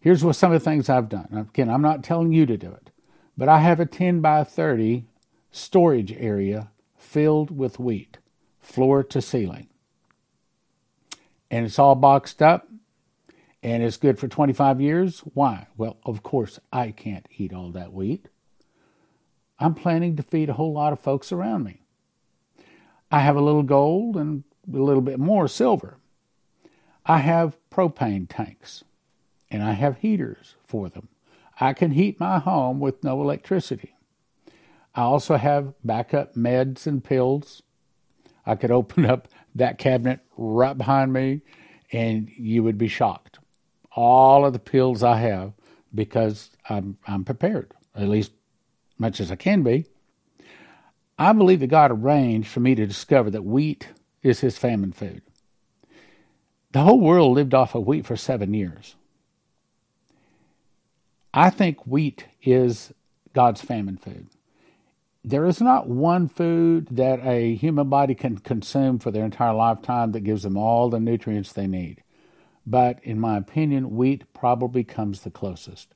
Here's 0.00 0.22
what 0.22 0.36
some 0.36 0.52
of 0.52 0.62
the 0.62 0.64
things 0.70 0.88
I've 0.88 1.08
done. 1.08 1.28
Again, 1.32 1.70
I'm 1.70 1.82
not 1.82 2.04
telling 2.04 2.32
you 2.32 2.44
to 2.46 2.56
do 2.56 2.70
it, 2.70 2.90
but 3.36 3.48
I 3.48 3.60
have 3.60 3.80
a 3.80 3.86
10 3.86 4.20
by 4.20 4.44
30 4.44 5.04
storage 5.50 6.12
area 6.12 6.68
filled 6.98 7.56
with 7.56 7.78
wheat, 7.78 8.18
floor 8.60 9.02
to 9.02 9.22
ceiling. 9.22 9.68
And 11.50 11.64
it's 11.64 11.78
all 11.78 11.94
boxed 11.94 12.42
up 12.42 12.68
and 13.64 13.82
it's 13.82 13.96
good 13.96 14.18
for 14.18 14.28
25 14.28 14.78
years. 14.78 15.20
Why? 15.20 15.66
Well, 15.78 15.96
of 16.04 16.22
course, 16.22 16.60
I 16.70 16.90
can't 16.90 17.26
eat 17.38 17.54
all 17.54 17.70
that 17.70 17.94
wheat. 17.94 18.28
I'm 19.58 19.74
planning 19.74 20.16
to 20.16 20.22
feed 20.22 20.50
a 20.50 20.54
whole 20.54 20.74
lot 20.74 20.92
of 20.92 21.00
folks 21.00 21.32
around 21.32 21.64
me. 21.64 21.80
I 23.10 23.20
have 23.20 23.36
a 23.36 23.40
little 23.40 23.62
gold 23.62 24.16
and 24.16 24.44
a 24.72 24.76
little 24.76 25.00
bit 25.00 25.18
more 25.18 25.48
silver. 25.48 25.96
I 27.06 27.18
have 27.18 27.56
propane 27.70 28.26
tanks 28.28 28.84
and 29.50 29.62
I 29.62 29.72
have 29.72 29.98
heaters 29.98 30.56
for 30.66 30.90
them. 30.90 31.08
I 31.58 31.72
can 31.72 31.92
heat 31.92 32.20
my 32.20 32.40
home 32.40 32.80
with 32.80 33.02
no 33.02 33.22
electricity. 33.22 33.94
I 34.94 35.02
also 35.02 35.36
have 35.36 35.72
backup 35.82 36.34
meds 36.34 36.86
and 36.86 37.02
pills. 37.02 37.62
I 38.44 38.56
could 38.56 38.70
open 38.70 39.06
up 39.06 39.28
that 39.54 39.78
cabinet 39.78 40.20
right 40.36 40.76
behind 40.76 41.14
me 41.14 41.40
and 41.92 42.28
you 42.36 42.62
would 42.62 42.76
be 42.76 42.88
shocked. 42.88 43.33
All 43.94 44.44
of 44.44 44.52
the 44.52 44.58
pills 44.58 45.02
I 45.02 45.18
have 45.18 45.52
because 45.94 46.50
I'm 46.68 46.98
I'm 47.06 47.24
prepared, 47.24 47.72
at 47.94 48.08
least 48.08 48.32
much 48.98 49.20
as 49.20 49.30
I 49.30 49.36
can 49.36 49.62
be. 49.62 49.86
I 51.18 51.32
believe 51.32 51.60
that 51.60 51.68
God 51.68 51.92
arranged 51.92 52.48
for 52.48 52.60
me 52.60 52.74
to 52.74 52.86
discover 52.86 53.30
that 53.30 53.44
wheat 53.44 53.88
is 54.22 54.40
his 54.40 54.58
famine 54.58 54.92
food. 54.92 55.22
The 56.72 56.82
whole 56.82 57.00
world 57.00 57.34
lived 57.34 57.54
off 57.54 57.74
of 57.74 57.86
wheat 57.86 58.04
for 58.04 58.16
seven 58.16 58.52
years. 58.52 58.96
I 61.32 61.50
think 61.50 61.86
wheat 61.86 62.26
is 62.42 62.92
God's 63.32 63.60
famine 63.60 63.96
food. 63.96 64.28
There 65.24 65.46
is 65.46 65.60
not 65.60 65.88
one 65.88 66.28
food 66.28 66.88
that 66.92 67.20
a 67.26 67.56
human 67.56 67.88
body 67.88 68.14
can 68.14 68.38
consume 68.38 69.00
for 69.00 69.10
their 69.10 69.24
entire 69.24 69.54
lifetime 69.54 70.12
that 70.12 70.20
gives 70.20 70.44
them 70.44 70.56
all 70.56 70.90
the 70.90 71.00
nutrients 71.00 71.52
they 71.52 71.66
need. 71.66 72.03
But 72.66 72.98
in 73.02 73.20
my 73.20 73.36
opinion, 73.36 73.96
wheat 73.96 74.32
probably 74.32 74.84
comes 74.84 75.20
the 75.20 75.30
closest. 75.30 75.94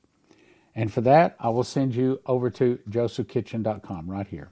And 0.75 0.93
for 0.93 1.01
that, 1.01 1.35
I 1.39 1.49
will 1.49 1.63
send 1.63 1.95
you 1.95 2.21
over 2.25 2.49
to 2.51 2.79
josephkitchen.com 2.89 4.09
right 4.09 4.27
here 4.27 4.51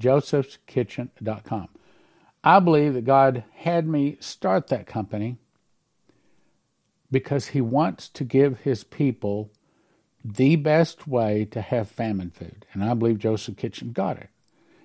josephskitchen.com. 0.00 1.68
I 2.44 2.60
believe 2.60 2.94
that 2.94 3.04
God 3.04 3.44
had 3.52 3.86
me 3.86 4.16
start 4.20 4.68
that 4.68 4.86
company 4.86 5.36
because 7.10 7.48
He 7.48 7.60
wants 7.60 8.08
to 8.10 8.24
give 8.24 8.60
His 8.60 8.84
people 8.84 9.50
the 10.24 10.56
best 10.56 11.06
way 11.06 11.44
to 11.46 11.60
have 11.60 11.90
famine 11.90 12.30
food. 12.30 12.66
And 12.72 12.84
I 12.84 12.94
believe 12.94 13.18
Joseph 13.18 13.56
Kitchen 13.56 13.92
got 13.92 14.18
it. 14.18 14.28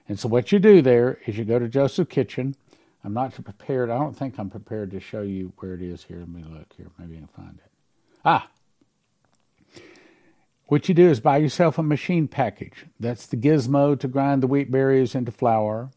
And 0.07 0.19
so 0.19 0.27
what 0.27 0.51
you 0.51 0.59
do 0.59 0.81
there 0.81 1.19
is 1.25 1.37
you 1.37 1.45
go 1.45 1.59
to 1.59 1.67
Joseph 1.67 2.09
Kitchen. 2.09 2.55
I'm 3.03 3.13
not 3.13 3.33
prepared. 3.43 3.89
I 3.89 3.97
don't 3.97 4.17
think 4.17 4.37
I'm 4.37 4.49
prepared 4.49 4.91
to 4.91 4.99
show 4.99 5.21
you 5.21 5.53
where 5.57 5.73
it 5.73 5.81
is 5.81 6.03
here. 6.03 6.19
Let 6.19 6.29
me 6.29 6.43
look 6.47 6.71
here. 6.77 6.87
Maybe 6.97 7.15
I 7.15 7.19
can 7.19 7.27
find 7.27 7.57
it. 7.57 7.71
Ah, 8.23 8.47
what 10.67 10.87
you 10.87 10.95
do 10.95 11.09
is 11.09 11.19
buy 11.19 11.37
yourself 11.37 11.77
a 11.77 11.83
machine 11.83 12.27
package. 12.27 12.85
That's 12.99 13.27
the 13.27 13.37
gizmo 13.37 13.99
to 13.99 14.07
grind 14.07 14.41
the 14.41 14.47
wheat 14.47 14.71
berries 14.71 15.13
into 15.13 15.31
flour. 15.31 15.91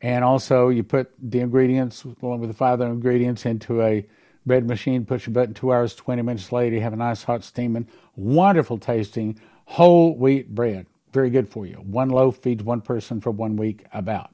And 0.00 0.24
also, 0.24 0.68
you 0.68 0.82
put 0.82 1.12
the 1.18 1.40
ingredients, 1.40 2.04
along 2.22 2.40
with 2.40 2.50
the 2.50 2.56
five 2.56 2.80
other 2.80 2.90
ingredients, 2.90 3.44
into 3.44 3.82
a 3.82 4.06
bread 4.46 4.66
machine, 4.66 5.04
push 5.04 5.26
a 5.26 5.30
button, 5.30 5.54
two 5.54 5.72
hours, 5.72 5.94
20 5.94 6.22
minutes 6.22 6.52
later, 6.52 6.76
you 6.76 6.82
have 6.82 6.92
a 6.92 6.96
nice 6.96 7.24
hot 7.24 7.42
steaming, 7.42 7.88
wonderful 8.14 8.78
tasting 8.78 9.38
whole 9.66 10.16
wheat 10.16 10.54
bread. 10.54 10.86
Very 11.12 11.30
good 11.30 11.48
for 11.48 11.66
you. 11.66 11.76
One 11.76 12.10
loaf 12.10 12.38
feeds 12.38 12.62
one 12.62 12.80
person 12.80 13.20
for 13.20 13.30
one 13.30 13.56
week, 13.56 13.84
about. 13.92 14.30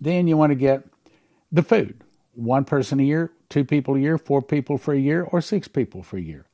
Then 0.00 0.26
you 0.26 0.36
want 0.36 0.50
to 0.50 0.56
get 0.56 0.84
the 1.50 1.62
food. 1.62 2.02
One 2.34 2.64
person 2.64 3.00
a 3.00 3.04
year, 3.04 3.32
two 3.48 3.64
people 3.64 3.96
a 3.96 4.00
year, 4.00 4.18
four 4.18 4.42
people 4.42 4.78
for 4.78 4.94
a 4.94 4.98
year, 4.98 5.22
or 5.22 5.40
six 5.40 5.66
people 5.66 6.02
for 6.02 6.16
a 6.16 6.20
year 6.20 6.48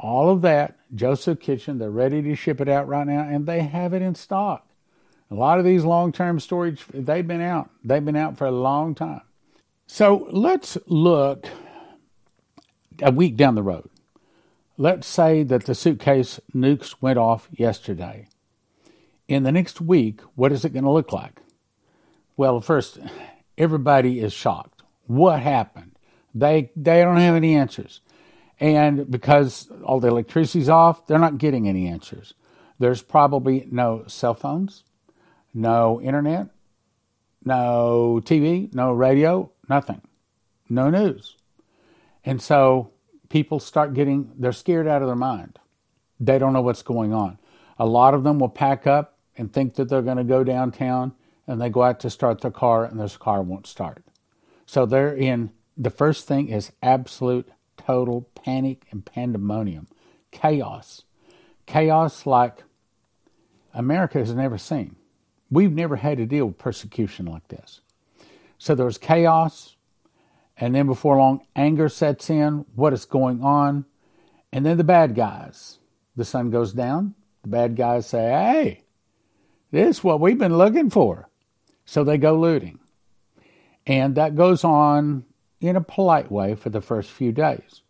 all 0.00 0.30
of 0.30 0.42
that, 0.42 0.76
Joseph 0.94 1.40
Kitchen, 1.40 1.78
they're 1.78 1.90
ready 1.90 2.22
to 2.22 2.34
ship 2.34 2.60
it 2.60 2.68
out 2.68 2.86
right 2.86 3.06
now, 3.06 3.22
and 3.22 3.46
they 3.46 3.62
have 3.62 3.92
it 3.92 4.02
in 4.02 4.14
stock. 4.14 4.66
A 5.30 5.34
lot 5.34 5.58
of 5.58 5.64
these 5.64 5.84
long 5.84 6.12
term 6.12 6.40
storage, 6.40 6.84
they've 6.86 7.26
been 7.26 7.40
out. 7.40 7.70
They've 7.84 8.04
been 8.04 8.16
out 8.16 8.38
for 8.38 8.46
a 8.46 8.52
long 8.52 8.94
time. 8.94 9.22
So 9.86 10.28
let's 10.30 10.78
look 10.86 11.46
a 13.02 13.10
week 13.10 13.36
down 13.36 13.54
the 13.54 13.62
road. 13.62 13.90
Let's 14.76 15.06
say 15.06 15.42
that 15.42 15.66
the 15.66 15.74
suitcase 15.74 16.40
nukes 16.54 16.94
went 17.00 17.18
off 17.18 17.48
yesterday. 17.52 18.28
In 19.26 19.42
the 19.42 19.52
next 19.52 19.80
week, 19.80 20.20
what 20.36 20.52
is 20.52 20.64
it 20.64 20.72
going 20.72 20.84
to 20.84 20.90
look 20.90 21.12
like? 21.12 21.40
Well, 22.36 22.60
first, 22.60 22.98
everybody 23.58 24.20
is 24.20 24.32
shocked. 24.32 24.82
What 25.06 25.40
happened? 25.40 25.92
They 26.34 26.70
they 26.76 27.02
don't 27.02 27.16
have 27.16 27.34
any 27.34 27.54
answers. 27.54 28.00
And 28.60 29.10
because 29.10 29.70
all 29.84 30.00
the 30.00 30.08
electricity's 30.08 30.68
off, 30.68 31.06
they're 31.06 31.18
not 31.18 31.38
getting 31.38 31.68
any 31.68 31.86
answers. 31.86 32.34
There's 32.78 33.02
probably 33.02 33.68
no 33.70 34.04
cell 34.06 34.34
phones, 34.34 34.84
no 35.54 36.00
internet, 36.00 36.48
no 37.44 38.20
TV, 38.24 38.72
no 38.74 38.92
radio, 38.92 39.50
nothing, 39.68 40.02
no 40.68 40.90
news. 40.90 41.36
And 42.24 42.42
so 42.42 42.90
people 43.28 43.60
start 43.60 43.94
getting, 43.94 44.32
they're 44.38 44.52
scared 44.52 44.86
out 44.86 45.02
of 45.02 45.08
their 45.08 45.16
mind. 45.16 45.58
They 46.20 46.38
don't 46.38 46.52
know 46.52 46.62
what's 46.62 46.82
going 46.82 47.12
on. 47.12 47.38
A 47.78 47.86
lot 47.86 48.14
of 48.14 48.24
them 48.24 48.38
will 48.38 48.48
pack 48.48 48.86
up 48.86 49.18
and 49.36 49.52
think 49.52 49.74
that 49.74 49.88
they're 49.88 50.02
going 50.02 50.16
to 50.16 50.24
go 50.24 50.42
downtown 50.42 51.14
and 51.48 51.60
they 51.60 51.70
go 51.70 51.82
out 51.82 51.98
to 52.00 52.10
start 52.10 52.42
their 52.42 52.50
car 52.50 52.84
and 52.84 53.00
their 53.00 53.08
car 53.08 53.42
won't 53.42 53.66
start. 53.66 54.04
So 54.66 54.84
they're 54.84 55.14
in, 55.14 55.50
the 55.76 55.90
first 55.90 56.28
thing 56.28 56.48
is 56.48 56.72
absolute 56.82 57.48
total 57.78 58.28
panic 58.44 58.86
and 58.90 59.04
pandemonium, 59.04 59.88
chaos. 60.30 61.02
Chaos 61.66 62.26
like 62.26 62.62
America 63.72 64.18
has 64.18 64.34
never 64.34 64.58
seen. 64.58 64.96
We've 65.50 65.72
never 65.72 65.96
had 65.96 66.18
to 66.18 66.26
deal 66.26 66.46
with 66.46 66.58
persecution 66.58 67.24
like 67.24 67.48
this. 67.48 67.80
So 68.58 68.74
there's 68.74 68.98
chaos, 68.98 69.76
and 70.58 70.74
then 70.74 70.86
before 70.86 71.16
long, 71.16 71.46
anger 71.56 71.88
sets 71.88 72.28
in. 72.28 72.66
What 72.74 72.92
is 72.92 73.04
going 73.04 73.42
on? 73.42 73.86
And 74.52 74.66
then 74.66 74.76
the 74.76 74.84
bad 74.84 75.14
guys. 75.14 75.78
The 76.16 76.24
sun 76.24 76.50
goes 76.50 76.72
down. 76.72 77.14
The 77.42 77.48
bad 77.48 77.76
guys 77.76 78.06
say, 78.06 78.28
Hey, 78.28 78.82
this 79.70 79.98
is 79.98 80.04
what 80.04 80.20
we've 80.20 80.38
been 80.38 80.58
looking 80.58 80.90
for. 80.90 81.27
So 81.88 82.04
they 82.04 82.18
go 82.18 82.38
looting. 82.38 82.80
And 83.86 84.14
that 84.16 84.36
goes 84.36 84.62
on 84.62 85.24
in 85.58 85.74
a 85.74 85.80
polite 85.80 86.30
way 86.30 86.54
for 86.54 86.68
the 86.68 86.82
first 86.82 87.10
few 87.10 87.32
days. 87.32 87.80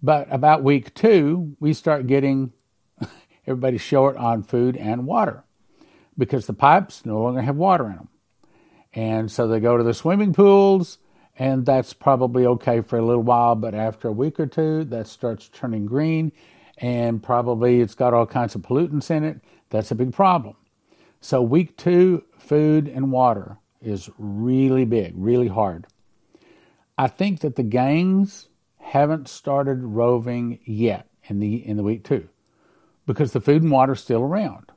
But 0.00 0.28
about 0.30 0.62
week 0.62 0.94
two, 0.94 1.56
we 1.58 1.72
start 1.72 2.06
getting 2.06 2.52
everybody 3.44 3.78
short 3.78 4.16
on 4.16 4.44
food 4.44 4.76
and 4.76 5.04
water 5.04 5.42
because 6.16 6.46
the 6.46 6.52
pipes 6.52 7.04
no 7.04 7.20
longer 7.20 7.40
have 7.40 7.56
water 7.56 7.86
in 7.86 7.96
them. 7.96 8.08
And 8.94 9.32
so 9.32 9.48
they 9.48 9.58
go 9.58 9.76
to 9.76 9.82
the 9.82 9.94
swimming 9.94 10.32
pools, 10.32 10.98
and 11.36 11.66
that's 11.66 11.92
probably 11.92 12.46
okay 12.46 12.82
for 12.82 13.00
a 13.00 13.04
little 13.04 13.24
while, 13.24 13.56
but 13.56 13.74
after 13.74 14.06
a 14.06 14.12
week 14.12 14.38
or 14.38 14.46
two, 14.46 14.84
that 14.84 15.08
starts 15.08 15.48
turning 15.48 15.86
green, 15.86 16.30
and 16.78 17.20
probably 17.20 17.80
it's 17.80 17.96
got 17.96 18.14
all 18.14 18.26
kinds 18.26 18.54
of 18.54 18.62
pollutants 18.62 19.10
in 19.10 19.24
it. 19.24 19.40
That's 19.70 19.90
a 19.90 19.96
big 19.96 20.12
problem. 20.12 20.54
So, 21.24 21.40
week 21.40 21.76
two, 21.76 22.24
food 22.52 22.86
and 22.86 23.10
water 23.10 23.56
is 23.80 24.10
really 24.18 24.84
big, 24.84 25.14
really 25.16 25.48
hard. 25.48 25.86
I 26.98 27.08
think 27.08 27.40
that 27.40 27.56
the 27.56 27.62
gangs 27.62 28.50
haven't 28.76 29.26
started 29.26 29.82
roving 29.82 30.58
yet 30.66 31.08
in 31.24 31.40
the 31.40 31.66
in 31.66 31.78
the 31.78 31.82
week 31.82 32.04
two 32.04 32.28
because 33.06 33.32
the 33.32 33.40
food 33.40 33.62
and 33.62 33.70
water 33.70 33.94
is 33.94 34.00
still 34.00 34.20
around. 34.20 34.70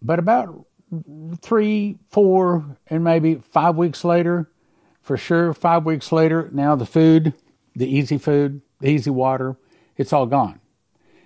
But 0.00 0.20
about 0.20 0.66
three, 1.42 1.98
four, 2.10 2.78
and 2.86 3.02
maybe 3.02 3.34
five 3.34 3.74
weeks 3.74 4.04
later, 4.04 4.48
for 5.02 5.16
sure, 5.16 5.52
five 5.52 5.84
weeks 5.84 6.12
later, 6.12 6.48
now 6.52 6.76
the 6.76 6.86
food, 6.86 7.34
the 7.74 7.92
easy 7.92 8.18
food, 8.18 8.62
the 8.78 8.88
easy 8.88 9.10
water, 9.10 9.56
it's 9.96 10.12
all 10.12 10.26
gone. 10.26 10.60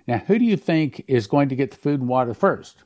Now, 0.07 0.17
who 0.17 0.39
do 0.39 0.45
you 0.45 0.57
think 0.57 1.05
is 1.07 1.27
going 1.27 1.49
to 1.49 1.55
get 1.55 1.69
the 1.69 1.77
food 1.77 1.99
and 1.99 2.09
water 2.09 2.33
first? 2.33 2.77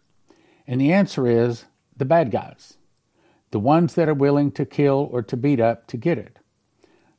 And 0.67 0.81
the 0.81 0.91
answer 0.91 1.25
is 1.25 1.63
the 1.97 2.05
bad 2.05 2.31
guys, 2.31 2.77
the 3.51 3.59
ones 3.59 3.95
that 3.95 4.09
are 4.09 4.13
willing 4.13 4.51
to 4.51 4.65
kill 4.65 5.09
or 5.11 5.21
to 5.23 5.37
beat 5.37 5.59
up 5.59 5.87
to 5.87 5.97
get 5.97 6.17
it. 6.17 6.39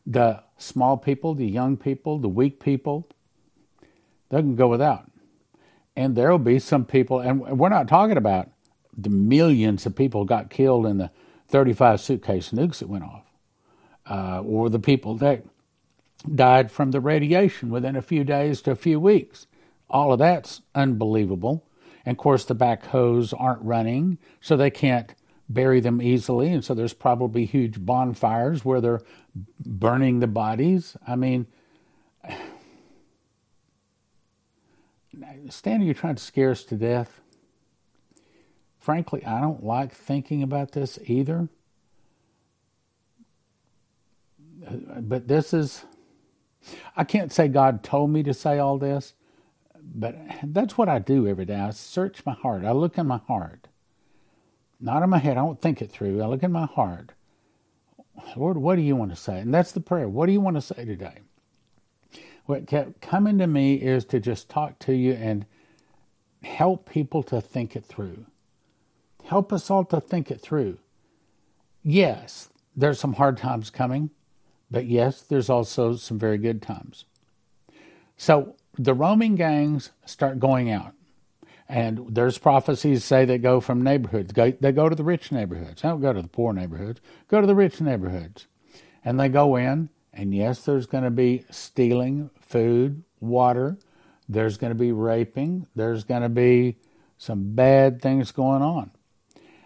The 0.06 0.42
small 0.56 0.96
people, 0.96 1.34
the 1.34 1.46
young 1.46 1.76
people, 1.76 2.18
the 2.18 2.28
weak 2.28 2.60
people, 2.60 3.08
they 4.30 4.38
can 4.38 4.56
go 4.56 4.68
without. 4.68 5.10
And 5.96 6.14
there 6.14 6.30
will 6.30 6.38
be 6.38 6.58
some 6.58 6.84
people, 6.84 7.20
and 7.20 7.40
we're 7.58 7.68
not 7.68 7.88
talking 7.88 8.16
about 8.16 8.50
the 8.96 9.10
millions 9.10 9.86
of 9.86 9.96
people 9.96 10.24
got 10.24 10.50
killed 10.50 10.86
in 10.86 10.98
the 10.98 11.10
35 11.48 12.00
suitcase 12.00 12.50
nukes 12.50 12.78
that 12.78 12.88
went 12.88 13.04
off, 13.04 13.24
uh, 14.08 14.42
or 14.42 14.68
the 14.68 14.78
people 14.78 15.16
that 15.16 15.44
died 16.34 16.70
from 16.70 16.90
the 16.90 17.00
radiation 17.00 17.70
within 17.70 17.96
a 17.96 18.02
few 18.02 18.24
days 18.24 18.60
to 18.62 18.70
a 18.70 18.76
few 18.76 19.00
weeks. 19.00 19.46
All 19.88 20.12
of 20.12 20.18
that's 20.18 20.60
unbelievable. 20.74 21.64
And 22.08 22.16
of 22.16 22.18
course, 22.18 22.44
the 22.44 22.54
backhoes 22.56 23.34
aren't 23.36 23.60
running, 23.62 24.16
so 24.40 24.56
they 24.56 24.70
can't 24.70 25.14
bury 25.48 25.80
them 25.80 26.00
easily. 26.00 26.48
And 26.48 26.64
so 26.64 26.72
there's 26.72 26.94
probably 26.94 27.44
huge 27.44 27.84
bonfires 27.84 28.64
where 28.64 28.80
they're 28.80 29.02
burning 29.64 30.20
the 30.20 30.26
bodies. 30.26 30.96
I 31.06 31.16
mean, 31.16 31.46
Stanley, 35.50 35.84
you're 35.86 35.94
trying 35.94 36.14
to 36.14 36.22
scare 36.22 36.50
us 36.50 36.64
to 36.64 36.76
death 36.76 37.20
frankly, 38.88 39.22
I 39.26 39.42
don't 39.42 39.62
like 39.62 39.92
thinking 39.92 40.42
about 40.42 40.72
this 40.72 40.98
either. 41.04 41.50
But 44.98 45.28
this 45.28 45.52
is, 45.52 45.84
I 46.96 47.04
can't 47.04 47.30
say 47.30 47.48
God 47.48 47.82
told 47.82 48.08
me 48.08 48.22
to 48.22 48.32
say 48.32 48.58
all 48.58 48.78
this, 48.78 49.12
but 49.94 50.16
that's 50.42 50.76
what 50.76 50.88
I 50.88 50.98
do 50.98 51.26
every 51.26 51.44
day. 51.44 51.56
I 51.56 51.70
search 51.70 52.24
my 52.26 52.32
heart, 52.32 52.64
I 52.64 52.72
look 52.72 52.98
in 52.98 53.06
my 53.06 53.20
heart. 53.26 53.68
Not 54.80 55.02
in 55.02 55.10
my 55.10 55.18
head, 55.18 55.36
I 55.36 55.40
don't 55.40 55.60
think 55.60 55.82
it 55.82 55.90
through. 55.90 56.22
I 56.22 56.26
look 56.26 56.42
in 56.42 56.52
my 56.52 56.66
heart. 56.66 57.12
Lord, 58.36 58.58
what 58.58 58.76
do 58.76 58.82
you 58.82 58.94
want 58.96 59.10
to 59.10 59.16
say? 59.16 59.40
And 59.40 59.52
that's 59.52 59.72
the 59.72 59.80
prayer. 59.80 60.08
What 60.08 60.26
do 60.26 60.32
you 60.32 60.40
want 60.40 60.56
to 60.56 60.62
say 60.62 60.84
today? 60.84 61.18
What 62.46 62.66
kept 62.66 63.00
coming 63.00 63.38
to 63.38 63.46
me 63.46 63.74
is 63.74 64.04
to 64.06 64.20
just 64.20 64.48
talk 64.48 64.78
to 64.80 64.94
you 64.94 65.12
and 65.12 65.46
help 66.42 66.88
people 66.88 67.22
to 67.24 67.40
think 67.40 67.76
it 67.76 67.84
through. 67.84 68.26
Help 69.24 69.52
us 69.52 69.70
all 69.70 69.84
to 69.86 70.00
think 70.00 70.30
it 70.30 70.40
through. 70.40 70.78
Yes, 71.82 72.48
there's 72.76 72.98
some 72.98 73.14
hard 73.14 73.36
times 73.36 73.70
coming, 73.70 74.10
but 74.70 74.86
yes, 74.86 75.20
there's 75.20 75.50
also 75.50 75.96
some 75.96 76.18
very 76.18 76.38
good 76.38 76.62
times. 76.62 77.04
So 78.16 78.56
the 78.78 78.94
roaming 78.94 79.34
gangs 79.34 79.90
start 80.06 80.38
going 80.38 80.70
out. 80.70 80.94
And 81.68 82.06
there's 82.14 82.38
prophecies 82.38 83.04
say 83.04 83.24
they 83.24 83.36
go 83.36 83.60
from 83.60 83.82
neighborhoods. 83.82 84.32
They 84.32 84.72
go 84.72 84.88
to 84.88 84.94
the 84.94 85.04
rich 85.04 85.30
neighborhoods. 85.30 85.82
They 85.82 85.88
don't 85.88 86.00
go 86.00 86.14
to 86.14 86.22
the 86.22 86.28
poor 86.28 86.54
neighborhoods. 86.54 87.00
Go 87.28 87.42
to 87.42 87.46
the 87.46 87.54
rich 87.54 87.80
neighborhoods. 87.80 88.46
And 89.04 89.20
they 89.20 89.28
go 89.28 89.56
in, 89.56 89.90
and 90.12 90.34
yes, 90.34 90.64
there's 90.64 90.86
going 90.86 91.04
to 91.04 91.10
be 91.10 91.44
stealing, 91.50 92.30
food, 92.40 93.02
water. 93.20 93.76
There's 94.28 94.56
going 94.56 94.72
to 94.72 94.78
be 94.78 94.92
raping. 94.92 95.66
There's 95.74 96.04
going 96.04 96.22
to 96.22 96.30
be 96.30 96.78
some 97.18 97.54
bad 97.54 98.00
things 98.00 98.32
going 98.32 98.62
on. 98.62 98.90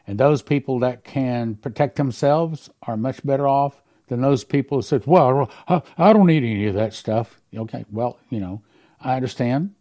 And 0.06 0.18
those 0.18 0.42
people 0.42 0.80
that 0.80 1.04
can 1.04 1.54
protect 1.54 1.96
themselves 1.96 2.68
are 2.82 2.96
much 2.96 3.24
better 3.24 3.46
off 3.46 3.82
than 4.08 4.20
those 4.20 4.42
people 4.44 4.78
who 4.78 4.82
said, 4.82 5.06
"Well, 5.06 5.50
I, 5.68 6.12
don't 6.12 6.26
need 6.26 6.42
any 6.42 6.66
of 6.66 6.74
that 6.74 6.92
stuff." 6.92 7.40
Okay, 7.54 7.84
well, 7.90 8.18
you 8.28 8.40
know, 8.40 8.62
I 9.02 9.16
understand. 9.16 9.74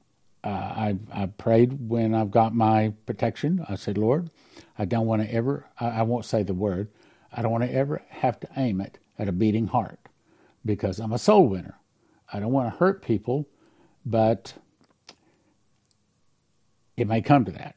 Uh, 0.44 0.48
I 0.48 0.98
I 1.12 1.26
prayed 1.28 1.90
when 1.90 2.16
I've 2.16 2.32
got 2.32 2.56
my 2.56 2.94
protection. 3.06 3.64
I 3.70 3.76
said, 3.76 3.98
Lord, 3.98 4.32
I 4.78 4.86
don't 4.86 5.06
want 5.06 5.22
to 5.22 5.32
ever. 5.32 5.68
I, 5.80 5.90
I 5.90 6.02
won't 6.02 6.26
say 6.26 6.44
the 6.44 6.54
word. 6.54 6.90
I 7.32 7.42
don't 7.42 7.52
want 7.52 7.64
to 7.64 7.74
ever 7.74 8.02
have 8.10 8.40
to 8.42 8.48
aim 8.58 8.82
it 8.82 8.98
at 9.20 9.28
a 9.28 9.32
beating 9.32 9.68
heart 9.68 10.00
because 10.66 11.00
I'm 11.00 11.14
a 11.14 11.20
soul 11.20 11.48
winner. 11.48 11.78
I 12.34 12.40
don't 12.40 12.52
want 12.52 12.74
to 12.74 12.80
hurt 12.80 13.04
people, 13.04 13.48
but 14.06 14.54
it 16.98 17.08
may 17.08 17.22
come 17.22 17.46
to 17.46 17.52
that. 17.52 17.76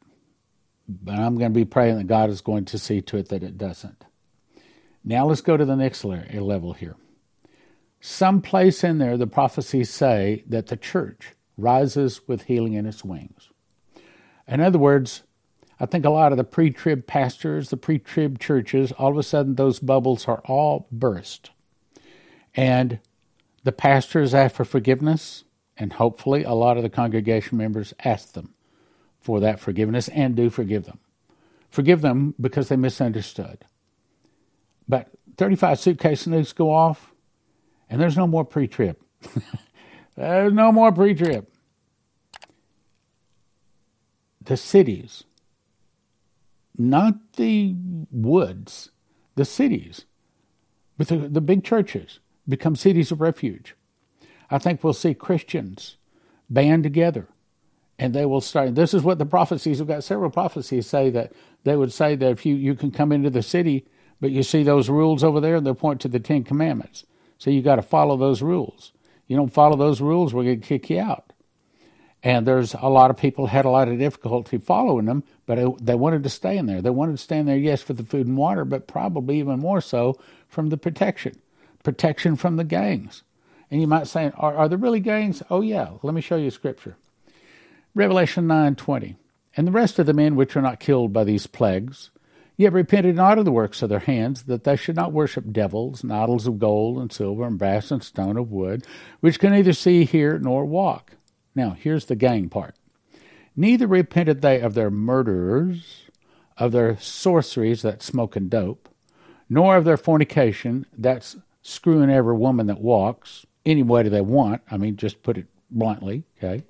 But 0.89 1.19
I'm 1.19 1.37
going 1.37 1.53
to 1.53 1.59
be 1.59 1.65
praying 1.65 1.99
that 1.99 2.07
God 2.07 2.31
is 2.31 2.41
going 2.41 2.65
to 2.67 2.79
see 2.79 3.01
to 3.03 3.17
it 3.17 3.29
that 3.29 3.43
it 3.43 3.57
doesn't. 3.59 4.05
Now 5.05 5.27
let's 5.27 5.41
go 5.41 5.57
to 5.57 5.65
the 5.65 5.77
next 5.77 6.05
level 6.05 6.73
here. 6.73 6.97
Some 8.07 8.43
place 8.43 8.85
in 8.85 8.99
there, 8.99 9.17
the 9.17 9.27
prophecies 9.27 9.89
say 9.89 10.45
that 10.47 10.67
the 10.67 10.77
church 10.77 11.31
rises 11.57 12.21
with 12.29 12.43
healing 12.43 12.75
in 12.75 12.85
its 12.85 13.03
wings. 13.03 13.49
In 14.47 14.61
other 14.61 14.79
words, 14.79 15.23
I 15.81 15.87
think 15.87 16.05
a 16.05 16.11
lot 16.11 16.31
of 16.31 16.37
the 16.37 16.45
pre 16.45 16.71
trib 16.71 17.07
pastors, 17.07 17.71
the 17.71 17.79
pre 17.79 17.99
trib 17.99 18.39
churches, 18.39 18.93
all 18.93 19.13
of 19.13 19.17
a 19.17 19.23
sudden 19.23 19.55
those 19.55 19.79
bubbles 19.79 20.29
are 20.29 20.43
all 20.45 20.87
burst. 20.93 21.51
And 22.55 22.99
the 23.63 23.73
pastors 23.73 24.35
ask 24.35 24.55
for 24.55 24.67
forgiveness, 24.67 25.45
and 25.75 25.95
hopefully 25.95 26.45
a 26.45 26.53
lot 26.53 26.77
of 26.77 26.83
the 26.83 26.91
congregation 26.91 27.57
members 27.57 27.95
ask 28.05 28.35
them 28.35 28.53
for 29.19 29.41
that 29.41 29.61
forgiveness 29.61 30.09
and 30.09 30.37
do 30.37 30.51
forgive 30.51 30.85
them. 30.85 30.99
Forgive 31.71 32.03
them 32.03 32.35
because 32.39 32.69
they 32.69 32.77
misunderstood. 32.77 33.65
But 34.87 35.09
35 35.39 35.81
suitcase 35.81 36.27
nukes 36.27 36.55
go 36.55 36.71
off, 36.71 37.14
and 37.95 38.03
there's 38.03 38.17
no 38.17 38.27
more 38.27 38.45
pre 38.45 38.67
trib. 38.67 38.97
there's 40.17 40.53
no 40.53 40.73
more 40.73 40.91
pre 40.91 41.15
trib. 41.15 41.47
The 44.43 44.57
cities, 44.57 45.23
not 46.77 47.35
the 47.35 47.77
woods, 48.11 48.91
the 49.37 49.45
cities 49.45 50.07
But 50.99 51.07
the, 51.07 51.19
the 51.19 51.41
big 51.41 51.63
churches 51.63 52.19
become 52.49 52.75
cities 52.75 53.13
of 53.13 53.21
refuge. 53.21 53.77
I 54.51 54.59
think 54.59 54.83
we'll 54.83 54.93
see 54.93 55.15
Christians 55.15 55.97
band 56.51 56.83
together 56.83 57.29
and 57.97 58.13
they 58.13 58.27
will 58.27 58.41
start. 58.41 58.75
This 58.75 58.93
is 58.93 59.05
what 59.05 59.19
the 59.19 59.25
prophecies, 59.25 59.79
we've 59.79 59.87
got 59.87 60.03
several 60.03 60.31
prophecies 60.31 60.89
say 60.89 61.11
that 61.11 61.33
they 61.63 61.77
would 61.77 61.93
say 61.93 62.17
that 62.17 62.33
if 62.33 62.45
you, 62.45 62.57
you 62.57 62.75
can 62.75 62.91
come 62.91 63.13
into 63.13 63.31
the 63.31 63.41
city, 63.41 63.87
but 64.21 64.33
you 64.33 64.43
see 64.43 64.65
those 64.65 64.91
rules 64.91 65.23
over 65.23 65.41
there, 65.41 65.55
and 65.55 65.65
they'll 65.65 65.77
point 65.77 66.01
to 66.01 66.09
the 66.09 66.19
Ten 66.19 66.43
Commandments. 66.43 67.05
So 67.39 67.51
you 67.51 67.63
got 67.63 67.77
to 67.77 67.83
follow 67.83 68.17
those 68.17 68.43
rules. 68.43 68.93
You 69.27 69.37
don't 69.37 69.53
follow 69.53 69.77
those 69.77 70.01
rules, 70.01 70.35
we're 70.35 70.45
going 70.45 70.61
to 70.61 70.67
kick 70.67 70.91
you 70.91 71.01
out. 71.01 71.33
And 72.23 72.47
there's 72.47 72.75
a 72.75 72.89
lot 72.89 73.11
of 73.11 73.19
people 73.19 73.47
had 73.47 73.67
a 73.67 73.71
lot 73.71 73.89
of 73.89 73.99
difficulty 73.99 74.57
following 74.57 75.05
them, 75.05 75.25
but 75.45 75.59
it, 75.59 75.85
they 75.85 75.95
wanted 75.95 76.23
to 76.23 76.31
stay 76.31 76.57
in 76.57 76.67
there. 76.67 76.81
They 76.81 76.91
wanted 76.91 77.13
to 77.13 77.23
stay 77.23 77.39
in 77.39 77.47
there, 77.47 77.57
yes, 77.57 77.83
for 77.83 77.93
the 77.93 78.03
food 78.03 78.27
and 78.27 78.37
water, 78.37 78.65
but 78.65 78.87
probably 78.87 79.39
even 79.39 79.61
more 79.61 79.83
so 79.83 80.19
from 80.49 80.71
the 80.71 80.79
protection, 80.79 81.39
protection 81.83 82.37
from 82.37 82.57
the 82.57 82.65
gangs. 82.65 83.25
And 83.71 83.81
you 83.81 83.87
might 83.87 84.07
say, 84.07 84.31
are, 84.37 84.55
are 84.55 84.69
there 84.69 84.79
really 84.79 85.01
gangs? 85.01 85.43
Oh 85.51 85.61
yeah. 85.61 85.91
Let 86.03 86.15
me 86.15 86.21
show 86.21 86.37
you 86.37 86.51
scripture. 86.51 86.97
Revelation 87.95 88.47
nine 88.47 88.75
twenty. 88.75 89.17
And 89.57 89.67
the 89.67 89.73
rest 89.73 89.99
of 89.99 90.07
the 90.07 90.13
men 90.13 90.35
which 90.35 90.57
are 90.57 90.63
not 90.63 90.81
killed 90.81 91.13
by 91.13 91.25
these 91.25 91.47
plagues, 91.47 92.11
yet 92.57 92.73
repented 92.73 93.17
not 93.17 93.39
of 93.39 93.45
the 93.45 93.53
works 93.53 93.83
of 93.83 93.89
their 93.89 94.01
hands, 94.01 94.45
that 94.45 94.65
they 94.65 94.77
should 94.77 94.97
not 94.97 95.13
worship 95.13 95.53
devils, 95.53 96.03
and 96.03 96.13
idols 96.13 96.47
of 96.47 96.59
gold 96.59 96.99
and 96.99 97.13
silver 97.13 97.45
and 97.45 97.59
brass 97.59 97.91
and 97.91 98.03
stone 98.03 98.37
of 98.37 98.51
wood, 98.51 98.85
which 99.21 99.39
can 99.39 99.53
neither 99.53 99.73
see, 99.73 100.05
hear, 100.05 100.39
nor 100.39 100.65
walk. 100.65 101.13
Now 101.55 101.71
here's 101.71 102.07
the 102.07 102.17
gang 102.17 102.49
part. 102.49 102.77
Neither 103.57 103.87
repented 103.87 104.43
they 104.43 104.61
of 104.61 104.75
their 104.75 104.91
murderers, 104.91 106.05
of 106.57 106.73
their 106.73 106.99
sorceries, 106.99 107.83
that 107.83 108.03
smoke 108.03 108.37
and 108.37 108.51
dope, 108.51 108.89
nor 109.49 109.77
of 109.77 109.85
their 109.85 109.97
fornication, 109.97 110.87
that's 110.97 111.37
screwing 111.63 112.11
every 112.11 112.37
woman 112.37 112.67
that 112.67 112.81
walks, 112.81 113.47
any 113.65 113.83
way 113.83 114.03
they 114.09 114.21
want. 114.21 114.63
I 114.71 114.77
mean, 114.77 114.97
just 114.97 115.23
put 115.23 115.39
it 115.39 115.47
bluntly, 115.71 116.25
okay? 116.39 116.65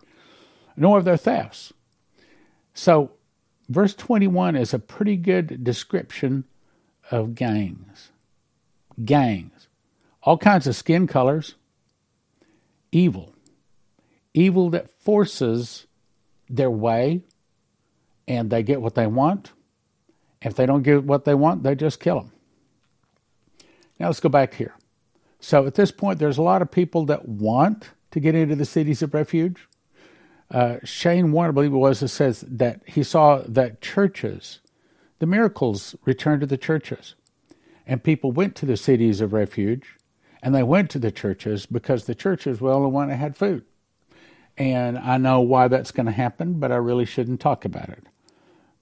Nor 0.76 0.98
of 0.98 1.04
their 1.04 1.16
thefts. 1.16 1.72
So, 2.74 3.12
verse 3.68 3.94
21 3.94 4.56
is 4.56 4.74
a 4.74 4.78
pretty 4.78 5.16
good 5.16 5.64
description 5.64 6.44
of 7.10 7.34
gangs. 7.34 8.10
Gangs. 9.04 9.68
All 10.22 10.38
kinds 10.38 10.66
of 10.66 10.76
skin 10.76 11.06
colors. 11.06 11.54
Evil. 12.92 13.34
Evil 14.32 14.70
that 14.70 14.90
forces 14.90 15.86
their 16.48 16.70
way 16.70 17.22
and 18.26 18.50
they 18.50 18.62
get 18.62 18.80
what 18.80 18.94
they 18.94 19.06
want. 19.06 19.52
If 20.40 20.54
they 20.54 20.66
don't 20.66 20.82
get 20.82 21.04
what 21.04 21.24
they 21.24 21.34
want, 21.34 21.62
they 21.62 21.74
just 21.74 22.00
kill 22.00 22.20
them. 22.20 22.32
Now 23.98 24.06
let's 24.06 24.20
go 24.20 24.28
back 24.28 24.54
here. 24.54 24.74
So 25.40 25.66
at 25.66 25.74
this 25.74 25.90
point, 25.90 26.18
there's 26.18 26.38
a 26.38 26.42
lot 26.42 26.62
of 26.62 26.70
people 26.70 27.06
that 27.06 27.28
want 27.28 27.90
to 28.12 28.20
get 28.20 28.34
into 28.34 28.56
the 28.56 28.64
cities 28.64 29.02
of 29.02 29.14
refuge. 29.14 29.68
Uh, 30.50 30.76
Shane 30.84 31.32
Warner, 31.32 31.50
I 31.50 31.52
believe 31.52 31.72
it 31.72 31.76
was, 31.76 32.02
it 32.02 32.08
says 32.08 32.44
that 32.46 32.82
he 32.86 33.02
saw 33.02 33.42
that 33.46 33.80
churches, 33.80 34.60
the 35.18 35.26
miracles 35.26 35.96
returned 36.04 36.40
to 36.42 36.46
the 36.46 36.58
churches. 36.58 37.14
And 37.86 38.02
people 38.02 38.32
went 38.32 38.54
to 38.56 38.66
the 38.66 38.76
cities 38.76 39.20
of 39.20 39.32
refuge 39.32 39.96
and 40.42 40.54
they 40.54 40.62
went 40.62 40.90
to 40.90 40.98
the 40.98 41.10
churches 41.10 41.66
because 41.66 42.04
the 42.04 42.14
churches 42.14 42.60
were 42.60 42.70
the 42.70 42.76
only 42.76 42.90
one 42.90 43.08
that 43.08 43.16
had 43.16 43.36
food. 43.36 43.64
And 44.56 44.98
I 44.98 45.16
know 45.16 45.40
why 45.40 45.68
that's 45.68 45.90
going 45.90 46.06
to 46.06 46.12
happen, 46.12 46.60
but 46.60 46.70
I 46.70 46.76
really 46.76 47.04
shouldn't 47.04 47.40
talk 47.40 47.64
about 47.64 47.88
it. 47.88 48.04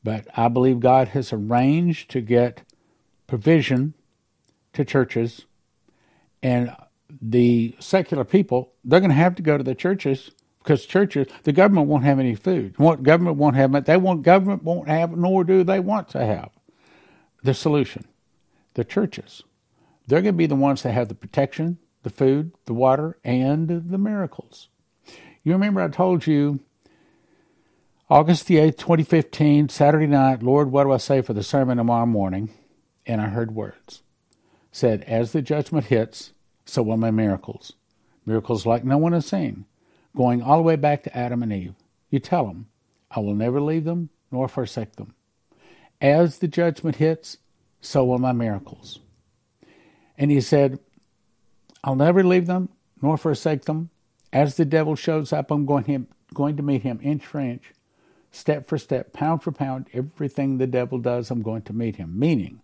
But 0.05 0.27
I 0.37 0.49
believe 0.49 0.81
God 0.81 1.09
has 1.09 1.33
arranged 1.33 2.11
to 2.11 2.21
get 2.21 2.63
provision 3.27 3.95
to 4.73 4.85
churches, 4.85 5.47
and 6.43 6.75
the 7.21 7.77
secular 7.79 8.25
people, 8.25 8.73
they're 8.85 9.01
going 9.01 9.11
to 9.11 9.17
have 9.17 9.35
to 9.37 9.43
go 9.43 9.57
to 9.57 9.65
the 9.65 9.75
churches 9.75 10.31
because 10.63 10.87
churches, 10.87 11.27
the 11.43 11.53
government 11.53 11.89
won't 11.89 12.05
have 12.05 12.19
any 12.19 12.35
food. 12.35 12.79
What 12.79 13.03
government 13.03 13.37
won't 13.37 13.57
have? 13.57 13.85
They 13.85 13.97
want 13.97 14.23
government 14.23 14.63
won't 14.63 14.89
have, 14.89 15.17
nor 15.17 15.45
do 15.45 15.65
they 15.65 15.81
want 15.81 16.09
to 16.11 16.25
have 16.25 16.51
the 17.43 17.55
solution. 17.55 18.05
The 18.75 18.85
churches, 18.85 19.43
they're 20.07 20.23
going 20.23 20.35
to 20.35 20.39
be 20.39 20.47
the 20.47 20.55
ones 20.55 20.83
that 20.83 20.93
have 20.93 21.09
the 21.09 21.15
protection, 21.15 21.79
the 22.03 22.11
food, 22.11 22.53
the 22.67 22.75
water, 22.75 23.19
and 23.25 23.69
the 23.69 23.99
miracles. 23.99 24.69
You 25.43 25.53
remember 25.53 25.83
I 25.83 25.89
told 25.89 26.27
you 26.27 26.61
August 28.09 28.47
the 28.47 28.57
8th, 28.57 28.79
2015, 28.79 29.69
Saturday 29.69 30.07
night, 30.07 30.43
Lord, 30.43 30.71
what 30.71 30.85
do 30.85 30.93
I 30.93 30.99
say 30.99 31.23
for 31.23 31.33
the 31.33 31.43
sermon 31.43 31.79
tomorrow 31.79 32.07
morning? 32.07 32.51
And 33.05 33.21
I 33.21 33.29
heard 33.29 33.55
words. 33.55 34.03
Said, 34.71 35.03
as 35.03 35.33
the 35.33 35.43
judgment 35.43 35.87
hits, 35.87 36.33
so 36.65 36.83
will 36.83 36.97
my 36.97 37.11
miracles. 37.11 37.73
Miracles 38.25 38.65
like 38.65 38.85
no 38.85 38.97
one 38.99 39.13
has 39.13 39.27
seen, 39.27 39.67
going 40.17 40.43
all 40.43 40.57
the 40.57 40.63
way 40.63 40.77
back 40.77 41.03
to 41.05 41.17
Adam 41.17 41.43
and 41.43 41.53
Eve. 41.53 41.75
You 42.11 42.19
tell 42.19 42.47
them, 42.47 42.67
I 43.11 43.21
will 43.21 43.35
never 43.35 43.61
leave 43.61 43.85
them 43.85 44.11
nor 44.31 44.49
forsake 44.49 44.97
them. 44.97 45.15
As 46.01 46.39
the 46.39 46.49
judgment 46.49 46.97
hits, 46.97 47.39
so 47.81 48.05
will 48.05 48.19
my 48.19 48.33
miracles. 48.33 48.99
And 50.17 50.31
he 50.31 50.41
said, 50.41 50.79
I'll 51.85 51.97
never 51.97 52.23
leave 52.23 52.47
them 52.47 52.69
nor 53.01 53.17
forsake 53.17 53.65
them. 53.65 53.91
As 54.33 54.57
the 54.57 54.65
devil 54.65 54.95
shows 54.95 55.33
up, 55.33 55.51
I'm 55.51 55.67
going, 55.67 55.85
him, 55.85 56.07
going 56.33 56.57
to 56.57 56.63
meet 56.63 56.83
him 56.83 57.01
inch 57.03 57.27
for 57.27 57.41
inch, 57.41 57.73
step 58.31 58.69
for 58.69 58.79
step, 58.79 59.13
pound 59.13 59.43
for 59.43 59.53
pound. 59.53 59.89
Everything 59.93 60.59
the 60.59 60.67
devil 60.67 60.99
does, 60.99 61.31
I'm 61.31 61.43
going 61.43 61.63
to 61.63 61.73
meet 61.73 61.97
him. 61.97 62.19
Meaning, 62.19 62.63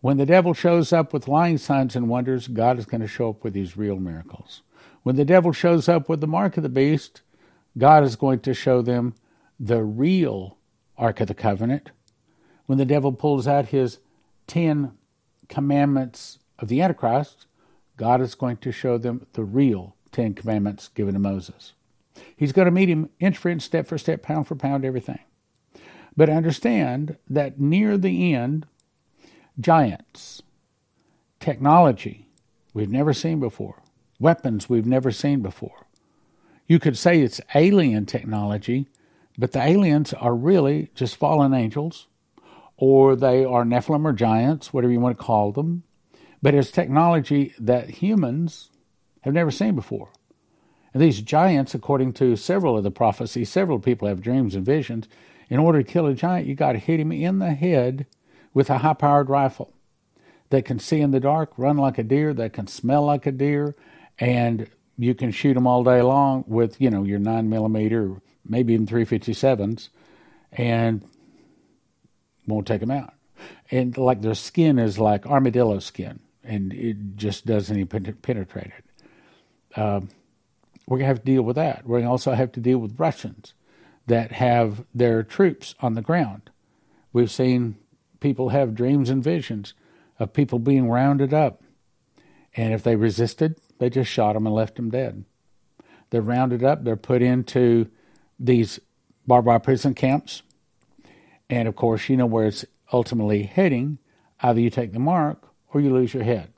when 0.00 0.16
the 0.16 0.26
devil 0.26 0.54
shows 0.54 0.92
up 0.92 1.12
with 1.12 1.28
lying 1.28 1.58
signs 1.58 1.94
and 1.94 2.08
wonders, 2.08 2.48
God 2.48 2.78
is 2.78 2.86
going 2.86 3.02
to 3.02 3.06
show 3.06 3.30
up 3.30 3.44
with 3.44 3.52
these 3.52 3.76
real 3.76 3.96
miracles. 3.96 4.62
When 5.02 5.16
the 5.16 5.24
devil 5.24 5.52
shows 5.52 5.88
up 5.88 6.08
with 6.08 6.20
the 6.20 6.26
mark 6.26 6.56
of 6.56 6.62
the 6.62 6.68
beast, 6.68 7.22
God 7.78 8.04
is 8.04 8.16
going 8.16 8.40
to 8.40 8.54
show 8.54 8.82
them 8.82 9.14
the 9.58 9.82
real 9.82 10.56
Ark 10.98 11.20
of 11.20 11.28
the 11.28 11.34
Covenant. 11.34 11.90
When 12.66 12.78
the 12.78 12.84
devil 12.84 13.12
pulls 13.12 13.48
out 13.48 13.66
his 13.66 13.98
ten 14.46 14.92
commandments 15.48 16.38
of 16.58 16.68
the 16.68 16.82
Antichrist, 16.82 17.46
God 17.96 18.20
is 18.20 18.34
going 18.34 18.58
to 18.58 18.72
show 18.72 18.98
them 18.98 19.26
the 19.32 19.44
real 19.44 19.96
Ten 20.12 20.34
Commandments 20.34 20.88
given 20.88 21.14
to 21.14 21.20
Moses. 21.20 21.72
He's 22.36 22.52
going 22.52 22.66
to 22.66 22.72
meet 22.72 22.88
him 22.88 23.10
inch 23.18 23.38
for 23.38 23.48
inch, 23.48 23.62
step 23.62 23.86
for 23.86 23.98
step, 23.98 24.22
pound 24.22 24.46
for 24.46 24.54
pound, 24.54 24.84
everything. 24.84 25.20
But 26.16 26.28
understand 26.28 27.16
that 27.28 27.60
near 27.60 27.96
the 27.96 28.34
end, 28.34 28.66
giants, 29.58 30.42
technology 31.38 32.26
we've 32.74 32.90
never 32.90 33.12
seen 33.12 33.40
before, 33.40 33.82
weapons 34.20 34.68
we've 34.68 34.86
never 34.86 35.10
seen 35.10 35.40
before. 35.40 35.86
You 36.68 36.78
could 36.78 36.96
say 36.96 37.20
it's 37.20 37.40
alien 37.54 38.06
technology, 38.06 38.86
but 39.36 39.52
the 39.52 39.62
aliens 39.62 40.12
are 40.12 40.34
really 40.34 40.90
just 40.94 41.16
fallen 41.16 41.52
angels, 41.52 42.06
or 42.76 43.16
they 43.16 43.44
are 43.44 43.64
Nephilim 43.64 44.04
or 44.04 44.12
giants, 44.12 44.72
whatever 44.72 44.92
you 44.92 45.00
want 45.00 45.18
to 45.18 45.24
call 45.24 45.50
them. 45.50 45.82
But 46.42 46.54
it's 46.54 46.70
technology 46.70 47.54
that 47.58 47.90
humans 47.90 48.70
have 49.22 49.34
never 49.34 49.50
seen 49.50 49.74
before. 49.74 50.10
And 50.92 51.02
these 51.02 51.20
giants, 51.20 51.74
according 51.74 52.14
to 52.14 52.36
several 52.36 52.76
of 52.76 52.84
the 52.84 52.90
prophecies, 52.90 53.50
several 53.50 53.78
people 53.78 54.08
have 54.08 54.22
dreams 54.22 54.54
and 54.54 54.64
visions. 54.64 55.08
In 55.48 55.58
order 55.58 55.82
to 55.82 55.92
kill 55.92 56.06
a 56.06 56.14
giant, 56.14 56.46
you 56.46 56.54
got 56.54 56.72
to 56.72 56.78
hit 56.78 57.00
him 57.00 57.12
in 57.12 57.38
the 57.38 57.52
head 57.52 58.06
with 58.54 58.70
a 58.70 58.78
high 58.78 58.94
powered 58.94 59.28
rifle 59.28 59.72
that 60.50 60.64
can 60.64 60.78
see 60.78 61.00
in 61.00 61.10
the 61.10 61.20
dark, 61.20 61.52
run 61.56 61.76
like 61.76 61.98
a 61.98 62.02
deer, 62.02 62.34
that 62.34 62.52
can 62.52 62.66
smell 62.66 63.04
like 63.04 63.26
a 63.26 63.32
deer, 63.32 63.76
and 64.20 64.68
you 64.98 65.14
can 65.14 65.30
shoot 65.30 65.54
them 65.54 65.66
all 65.66 65.82
day 65.82 66.02
long 66.02 66.44
with, 66.46 66.80
you 66.80 66.90
know, 66.90 67.02
your 67.02 67.18
9 67.18 67.48
millimeter, 67.48 68.20
maybe 68.46 68.74
even 68.74 68.86
357s, 68.86 69.88
and 70.52 71.02
won't 72.46 72.66
take 72.66 72.80
them 72.80 72.90
out. 72.90 73.14
And 73.70 73.96
like 73.96 74.20
their 74.20 74.34
skin 74.34 74.78
is 74.78 74.98
like 74.98 75.26
armadillo 75.26 75.78
skin, 75.78 76.20
and 76.44 76.72
it 76.74 77.16
just 77.16 77.46
doesn't 77.46 77.76
even 77.76 78.14
penetrate 78.20 78.72
it. 78.76 79.80
Um, 79.80 80.10
we're 80.86 80.98
to 80.98 81.06
have 81.06 81.20
to 81.20 81.24
deal 81.24 81.42
with 81.42 81.56
that. 81.56 81.86
We're 81.86 82.00
to 82.00 82.06
also 82.06 82.32
have 82.32 82.52
to 82.52 82.60
deal 82.60 82.78
with 82.78 82.98
Russians 82.98 83.54
that 84.06 84.32
have 84.32 84.84
their 84.94 85.22
troops 85.22 85.74
on 85.80 85.94
the 85.94 86.02
ground. 86.02 86.50
We've 87.12 87.30
seen 87.30 87.76
people 88.18 88.50
have 88.50 88.74
dreams 88.74 89.08
and 89.08 89.22
visions 89.22 89.72
of 90.18 90.32
people 90.32 90.58
being 90.58 90.88
rounded 90.88 91.32
up. 91.32 91.62
And 92.56 92.74
if 92.74 92.82
they 92.82 92.96
resisted, 92.96 93.56
they 93.80 93.90
just 93.90 94.08
shot 94.10 94.34
them 94.34 94.46
and 94.46 94.54
left 94.54 94.76
them 94.76 94.90
dead. 94.90 95.24
They're 96.10 96.22
rounded 96.22 96.62
up, 96.62 96.84
they're 96.84 96.96
put 96.96 97.22
into 97.22 97.90
these 98.38 98.78
barbed 99.26 99.46
wire 99.46 99.58
prison 99.58 99.94
camps. 99.94 100.42
And 101.48 101.66
of 101.66 101.74
course, 101.74 102.08
you 102.08 102.16
know 102.16 102.26
where 102.26 102.46
it's 102.46 102.64
ultimately 102.92 103.42
heading. 103.42 103.98
Either 104.40 104.60
you 104.60 104.70
take 104.70 104.92
the 104.92 104.98
mark 104.98 105.48
or 105.72 105.80
you 105.80 105.92
lose 105.92 106.14
your 106.14 106.22
head. 106.22 106.52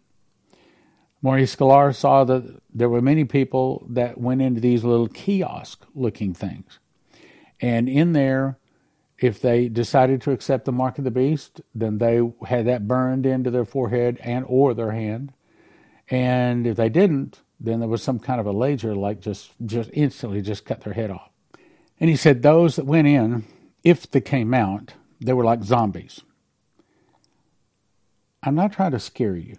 Maurice 1.23 1.55
Sklar 1.55 1.95
saw 1.95 2.25
that 2.25 2.61
there 2.75 2.89
were 2.89 3.01
many 3.01 3.25
people 3.25 3.87
that 3.89 4.19
went 4.19 4.43
into 4.43 4.61
these 4.61 4.85
little 4.85 5.09
kiosk 5.09 5.87
looking 5.95 6.35
things. 6.35 6.79
And 7.61 7.89
in 7.89 8.13
there, 8.13 8.59
If 9.23 9.41
they 9.41 9.69
decided 9.69 10.21
to 10.23 10.33
accept 10.33 10.65
the 10.65 10.73
mark 10.73 10.99
of 10.99 11.05
the 11.05 11.11
beast, 11.13 11.61
then 11.73 11.99
they 11.99 12.21
had 12.45 12.67
that 12.67 12.89
burned 12.89 13.25
into 13.25 13.53
their 13.53 13.65
forehead 13.65 14.19
and 14.21 14.45
or 14.49 14.75
their 14.75 14.91
hand. 14.91 15.33
And 16.13 16.67
if 16.67 16.77
they 16.77 16.91
didn't, 16.91 17.41
then 17.59 17.81
there 17.81 17.89
was 17.89 18.03
some 18.03 18.19
kind 18.19 18.39
of 18.39 18.45
a 18.45 18.53
laser, 18.53 18.95
like 18.95 19.19
just 19.19 19.53
just 19.65 19.89
instantly 19.95 20.43
just 20.43 20.67
cut 20.67 20.83
their 20.83 20.93
head 20.93 21.11
off. 21.11 21.31
And 21.99 22.11
he 22.11 22.17
said 22.17 22.43
those 22.43 22.77
that 22.77 22.85
went 22.85 23.09
in, 23.09 23.45
if 23.83 24.11
they 24.11 24.21
came 24.21 24.53
out, 24.53 24.93
they 25.23 25.33
were 25.33 25.43
like 25.43 25.65
zombies. 25.65 26.21
I'm 28.43 28.55
not 28.55 28.75
trying 28.75 28.91
to 28.91 29.01
scare 29.01 29.37
you. 29.37 29.57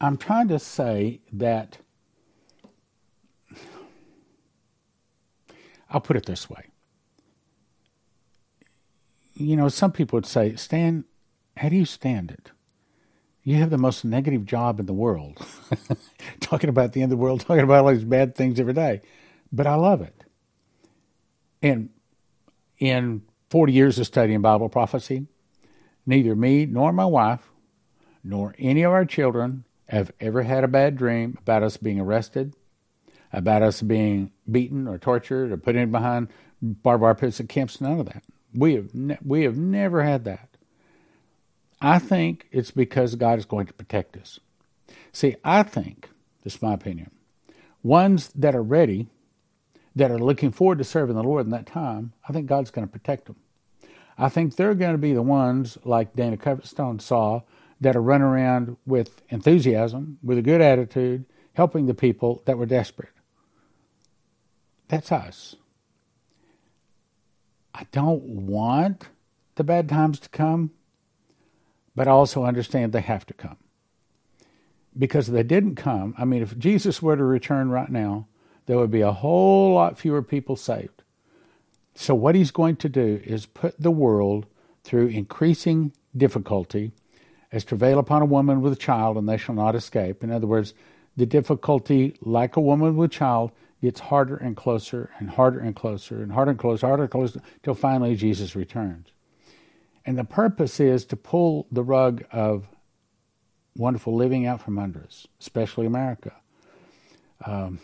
I'm 0.00 0.16
trying 0.16 0.48
to 0.48 0.58
say 0.58 1.20
that 1.32 1.78
I'll 5.90 6.00
put 6.00 6.16
it 6.16 6.26
this 6.26 6.50
way. 6.50 6.70
You 9.34 9.54
know, 9.54 9.68
some 9.68 9.92
people 9.92 10.16
would 10.16 10.26
say, 10.26 10.56
Stan, 10.56 11.04
how 11.56 11.68
do 11.68 11.76
you 11.76 11.84
stand 11.84 12.32
it? 12.32 12.50
You 13.50 13.56
have 13.56 13.70
the 13.70 13.78
most 13.78 14.04
negative 14.04 14.46
job 14.46 14.78
in 14.78 14.86
the 14.86 14.92
world. 14.92 15.44
talking 16.40 16.70
about 16.70 16.92
the 16.92 17.02
end 17.02 17.12
of 17.12 17.18
the 17.18 17.20
world, 17.20 17.40
talking 17.46 17.64
about 17.64 17.84
all 17.84 17.92
these 17.92 18.04
bad 18.04 18.36
things 18.36 18.60
every 18.60 18.74
day. 18.74 19.00
But 19.50 19.66
I 19.66 19.74
love 19.74 20.02
it. 20.02 20.14
And 21.60 21.88
in 22.78 23.22
40 23.50 23.72
years 23.72 23.98
of 23.98 24.06
studying 24.06 24.40
Bible 24.40 24.68
prophecy, 24.68 25.26
neither 26.06 26.36
me 26.36 26.64
nor 26.64 26.92
my 26.92 27.04
wife, 27.06 27.50
nor 28.22 28.54
any 28.56 28.84
of 28.84 28.92
our 28.92 29.04
children 29.04 29.64
have 29.88 30.12
ever 30.20 30.44
had 30.44 30.62
a 30.62 30.68
bad 30.68 30.94
dream 30.94 31.36
about 31.40 31.64
us 31.64 31.76
being 31.76 31.98
arrested, 31.98 32.54
about 33.32 33.62
us 33.62 33.82
being 33.82 34.30
beaten 34.48 34.86
or 34.86 34.96
tortured 34.96 35.50
or 35.50 35.56
put 35.56 35.74
in 35.74 35.90
behind 35.90 36.28
barbed 36.62 37.02
wire 37.02 37.16
pits 37.16 37.40
at 37.40 37.48
camps. 37.48 37.80
None 37.80 37.98
of 37.98 38.06
that. 38.06 38.22
We 38.54 38.74
have 38.74 38.94
ne- 38.94 39.18
we 39.24 39.42
have 39.42 39.56
never 39.56 40.04
had 40.04 40.22
that. 40.26 40.49
I 41.80 41.98
think 41.98 42.46
it's 42.52 42.70
because 42.70 43.14
God 43.14 43.38
is 43.38 43.46
going 43.46 43.66
to 43.66 43.72
protect 43.72 44.16
us. 44.16 44.38
See, 45.12 45.36
I 45.44 45.62
think, 45.62 46.10
this 46.44 46.56
is 46.56 46.62
my 46.62 46.74
opinion, 46.74 47.10
ones 47.82 48.28
that 48.34 48.54
are 48.54 48.62
ready, 48.62 49.08
that 49.96 50.10
are 50.10 50.18
looking 50.18 50.52
forward 50.52 50.78
to 50.78 50.84
serving 50.84 51.16
the 51.16 51.22
Lord 51.22 51.46
in 51.46 51.50
that 51.52 51.66
time, 51.66 52.12
I 52.28 52.32
think 52.32 52.46
God's 52.46 52.70
going 52.70 52.86
to 52.86 52.92
protect 52.92 53.26
them. 53.26 53.36
I 54.18 54.28
think 54.28 54.56
they're 54.56 54.74
going 54.74 54.92
to 54.92 54.98
be 54.98 55.14
the 55.14 55.22
ones, 55.22 55.78
like 55.84 56.14
Dana 56.14 56.36
Coverstone 56.36 57.00
saw, 57.00 57.42
that 57.80 57.96
are 57.96 58.02
running 58.02 58.26
around 58.26 58.76
with 58.84 59.22
enthusiasm, 59.30 60.18
with 60.22 60.36
a 60.36 60.42
good 60.42 60.60
attitude, 60.60 61.24
helping 61.54 61.86
the 61.86 61.94
people 61.94 62.42
that 62.44 62.58
were 62.58 62.66
desperate. 62.66 63.08
That's 64.88 65.10
us. 65.10 65.56
I 67.74 67.86
don't 67.92 68.22
want 68.22 69.08
the 69.54 69.64
bad 69.64 69.88
times 69.88 70.20
to 70.20 70.28
come, 70.28 70.72
but 71.94 72.08
also 72.08 72.44
understand 72.44 72.92
they 72.92 73.00
have 73.00 73.26
to 73.26 73.34
come. 73.34 73.56
Because 74.98 75.28
if 75.28 75.34
they 75.34 75.42
didn't 75.42 75.76
come, 75.76 76.14
I 76.18 76.24
mean, 76.24 76.42
if 76.42 76.58
Jesus 76.58 77.00
were 77.00 77.16
to 77.16 77.24
return 77.24 77.70
right 77.70 77.90
now, 77.90 78.26
there 78.66 78.78
would 78.78 78.90
be 78.90 79.00
a 79.00 79.12
whole 79.12 79.74
lot 79.74 79.98
fewer 79.98 80.22
people 80.22 80.56
saved. 80.56 81.02
So, 81.94 82.14
what 82.14 82.34
he's 82.34 82.50
going 82.50 82.76
to 82.76 82.88
do 82.88 83.20
is 83.24 83.46
put 83.46 83.80
the 83.80 83.90
world 83.90 84.46
through 84.84 85.08
increasing 85.08 85.92
difficulty 86.16 86.92
as 87.52 87.64
travail 87.64 87.98
upon 87.98 88.22
a 88.22 88.26
woman 88.26 88.60
with 88.60 88.72
a 88.72 88.76
child, 88.76 89.16
and 89.16 89.28
they 89.28 89.36
shall 89.36 89.54
not 89.54 89.74
escape. 89.74 90.22
In 90.22 90.30
other 90.30 90.46
words, 90.46 90.72
the 91.16 91.26
difficulty, 91.26 92.16
like 92.20 92.56
a 92.56 92.60
woman 92.60 92.96
with 92.96 93.10
a 93.10 93.14
child, 93.14 93.50
gets 93.82 94.00
harder 94.00 94.36
and 94.36 94.56
closer 94.56 95.10
and 95.18 95.30
harder 95.30 95.58
and 95.58 95.74
closer 95.74 96.22
and 96.22 96.32
harder 96.32 96.52
and 96.52 96.60
closer, 96.60 96.86
harder 96.86 97.02
and 97.04 97.12
closer, 97.12 97.40
till 97.62 97.74
finally 97.74 98.14
Jesus 98.14 98.54
returns. 98.54 99.08
And 100.04 100.18
the 100.18 100.24
purpose 100.24 100.80
is 100.80 101.04
to 101.06 101.16
pull 101.16 101.66
the 101.70 101.82
rug 101.82 102.24
of 102.32 102.68
wonderful 103.76 104.14
living 104.14 104.46
out 104.46 104.60
from 104.60 104.78
under 104.78 105.00
us, 105.00 105.26
especially 105.40 105.86
America. 105.86 106.32
Um, 107.44 107.80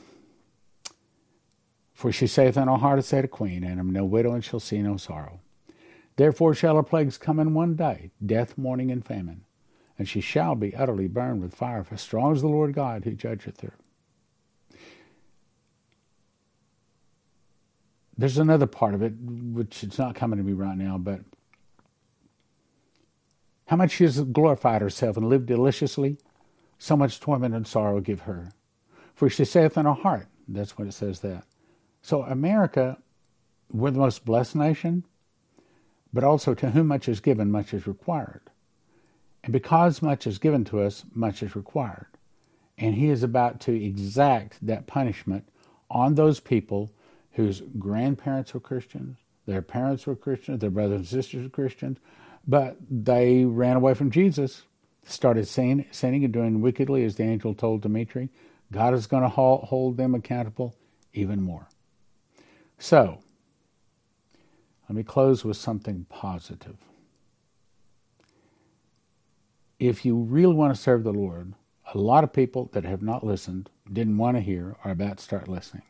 for 1.94 2.12
she 2.12 2.26
saith 2.26 2.56
in 2.56 2.68
her 2.68 2.76
heart, 2.76 3.02
said 3.04 3.24
a 3.24 3.28
queen, 3.28 3.64
and 3.64 3.80
am 3.80 3.90
no 3.90 4.04
widow, 4.04 4.32
and 4.32 4.44
shall 4.44 4.60
see 4.60 4.82
no 4.82 4.96
sorrow. 4.96 5.40
Therefore 6.16 6.54
shall 6.54 6.76
her 6.76 6.82
plagues 6.82 7.18
come 7.18 7.38
in 7.38 7.54
one 7.54 7.74
day, 7.74 8.10
death, 8.24 8.58
mourning, 8.58 8.90
and 8.90 9.04
famine, 9.04 9.44
and 9.98 10.08
she 10.08 10.20
shall 10.20 10.54
be 10.54 10.74
utterly 10.74 11.08
burned 11.08 11.40
with 11.40 11.54
fire, 11.54 11.84
for 11.84 11.96
strong 11.96 12.34
is 12.34 12.42
the 12.42 12.48
Lord 12.48 12.74
God 12.74 13.04
who 13.04 13.12
judgeth 13.12 13.60
her. 13.60 13.74
There's 18.18 18.38
another 18.38 18.66
part 18.66 18.94
of 18.94 19.02
it, 19.02 19.12
which 19.18 19.84
is 19.84 19.98
not 19.98 20.14
coming 20.14 20.38
to 20.38 20.44
me 20.44 20.54
right 20.54 20.76
now, 20.76 20.96
but 20.96 21.20
how 23.66 23.76
much 23.76 23.92
she 23.92 24.04
has 24.04 24.20
glorified 24.20 24.82
herself 24.82 25.16
and 25.16 25.28
lived 25.28 25.46
deliciously, 25.46 26.18
so 26.78 26.96
much 26.96 27.20
torment 27.20 27.54
and 27.54 27.66
sorrow 27.66 28.00
give 28.00 28.20
her. 28.20 28.52
For 29.14 29.28
she 29.28 29.44
saith 29.44 29.76
in 29.76 29.86
her 29.86 29.92
heart, 29.92 30.28
that's 30.46 30.78
what 30.78 30.86
it 30.86 30.92
says 30.92 31.20
that. 31.20 31.44
So 32.02 32.22
America, 32.22 32.98
we're 33.72 33.90
the 33.90 33.98
most 33.98 34.24
blessed 34.24 34.56
nation, 34.56 35.04
but 36.12 36.22
also 36.22 36.54
to 36.54 36.70
whom 36.70 36.86
much 36.86 37.08
is 37.08 37.20
given, 37.20 37.50
much 37.50 37.74
is 37.74 37.86
required. 37.86 38.42
And 39.42 39.52
because 39.52 40.02
much 40.02 40.26
is 40.26 40.38
given 40.38 40.64
to 40.66 40.80
us, 40.80 41.04
much 41.12 41.42
is 41.42 41.56
required. 41.56 42.06
And 42.78 42.94
he 42.94 43.08
is 43.08 43.22
about 43.22 43.60
to 43.62 43.72
exact 43.72 44.64
that 44.64 44.86
punishment 44.86 45.48
on 45.90 46.14
those 46.14 46.40
people 46.40 46.90
whose 47.32 47.62
grandparents 47.78 48.54
were 48.54 48.60
Christians, 48.60 49.18
their 49.46 49.62
parents 49.62 50.06
were 50.06 50.16
Christians, 50.16 50.60
their 50.60 50.70
brothers 50.70 50.98
and 50.98 51.06
sisters 51.06 51.44
were 51.44 51.48
Christians, 51.48 51.98
but 52.46 52.76
they 52.88 53.44
ran 53.44 53.76
away 53.76 53.94
from 53.94 54.10
Jesus, 54.10 54.62
started 55.04 55.48
sinning, 55.48 55.86
sinning 55.90 56.24
and 56.24 56.32
doing 56.32 56.60
wickedly, 56.60 57.04
as 57.04 57.16
the 57.16 57.24
angel 57.24 57.54
told 57.54 57.82
Dimitri. 57.82 58.28
God 58.72 58.94
is 58.94 59.06
going 59.06 59.22
to 59.22 59.28
hold 59.28 59.96
them 59.96 60.14
accountable 60.14 60.74
even 61.12 61.40
more. 61.42 61.68
So, 62.78 63.20
let 64.88 64.96
me 64.96 65.02
close 65.02 65.44
with 65.44 65.56
something 65.56 66.06
positive. 66.08 66.76
If 69.78 70.04
you 70.04 70.16
really 70.16 70.54
want 70.54 70.74
to 70.74 70.80
serve 70.80 71.04
the 71.04 71.12
Lord, 71.12 71.54
a 71.92 71.98
lot 71.98 72.24
of 72.24 72.32
people 72.32 72.70
that 72.72 72.84
have 72.84 73.02
not 73.02 73.24
listened, 73.24 73.70
didn't 73.92 74.18
want 74.18 74.36
to 74.36 74.40
hear, 74.40 74.76
are 74.84 74.92
about 74.92 75.18
to 75.18 75.24
start 75.24 75.48
listening. 75.48 75.82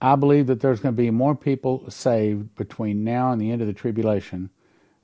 I 0.00 0.16
believe 0.16 0.46
that 0.48 0.60
there's 0.60 0.80
going 0.80 0.94
to 0.94 1.02
be 1.02 1.10
more 1.10 1.34
people 1.34 1.88
saved 1.90 2.54
between 2.56 3.04
now 3.04 3.32
and 3.32 3.40
the 3.40 3.50
end 3.50 3.62
of 3.62 3.66
the 3.66 3.72
tribulation 3.72 4.50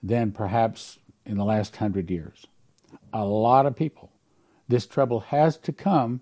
than 0.03 0.33
perhaps 0.33 0.99
in 1.27 1.37
the 1.37 1.45
last 1.45 1.77
hundred 1.77 2.11
years. 2.11 2.47
A 3.13 3.25
lot 3.25 3.67
of 3.67 3.77
people. 3.77 4.11
This 4.69 4.87
trouble 4.87 5.21
has 5.21 5.57
to 5.59 5.73
come 5.73 6.21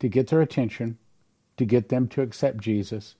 to 0.00 0.08
get 0.08 0.28
their 0.28 0.40
attention, 0.40 0.98
to 1.56 1.64
get 1.64 1.88
them 1.88 2.08
to 2.08 2.22
accept 2.22 2.58
Jesus. 2.58 3.14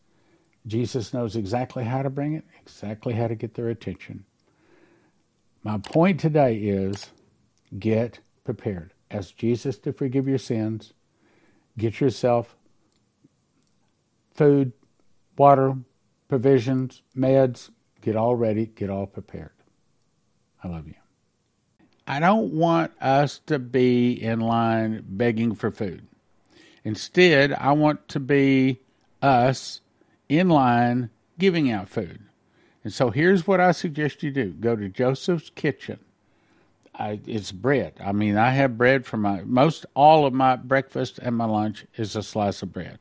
Jesus 0.67 1.15
knows 1.15 1.37
exactly 1.37 1.85
how 1.85 2.03
to 2.03 2.11
bring 2.11 2.35
it, 2.35 2.45
exactly 2.61 3.15
how 3.15 3.29
to 3.29 3.35
get 3.35 3.55
their 3.55 3.69
attention. 3.69 4.25
My 5.63 5.79
point 5.79 6.19
today 6.19 6.57
is 6.57 7.11
get 7.79 8.19
prepared. 8.45 8.93
Ask 9.11 9.37
Jesus 9.37 9.79
to 9.79 9.93
forgive 9.93 10.27
your 10.27 10.39
sins. 10.39 10.93
Get 11.79 12.01
yourself 12.01 12.57
food, 14.35 14.73
water, 15.37 15.77
provisions, 16.29 17.03
meds, 17.17 17.71
get 18.01 18.17
all 18.17 18.35
ready, 18.35 18.67
get 18.67 18.91
all 18.91 19.07
prepared. 19.07 19.53
I 20.63 20.69
love 20.69 20.87
you. 20.87 20.95
I 22.07 22.21
don't 22.21 22.53
want 22.53 22.93
us 23.01 23.41
to 23.47 23.59
be 23.59 24.13
in 24.13 24.41
line 24.41 25.05
begging 25.07 25.55
for 25.55 25.71
food. 25.71 26.07
Instead, 26.85 27.53
I 27.53 27.73
want 27.73 28.09
to 28.09 28.21
be 28.21 28.81
us 29.21 29.81
in 30.29 30.49
line 30.49 31.11
giving 31.39 31.71
out 31.71 31.89
food. 31.89 32.21
And 32.85 32.93
so 32.93 33.11
here's 33.11 33.47
what 33.47 33.61
I 33.61 33.73
suggest 33.73 34.23
you 34.23 34.31
do 34.31 34.51
go 34.51 34.75
to 34.75 34.89
Joseph's 34.89 35.51
Kitchen. 35.51 36.01
I, 36.95 37.21
it's 37.27 37.53
bread. 37.53 37.95
I 38.05 38.13
mean, 38.13 38.37
I 38.37 38.51
have 38.51 38.77
bread 38.77 39.07
for 39.07 39.17
my 39.17 39.43
most 39.43 39.87
all 39.95 40.27
of 40.27 40.35
my 40.35 40.57
breakfast 40.57 41.19
and 41.19 41.37
my 41.37 41.47
lunch 41.47 41.87
is 41.97 42.17
a 42.17 42.23
slice 42.23 42.63
of 42.63 42.73
bread 42.73 42.99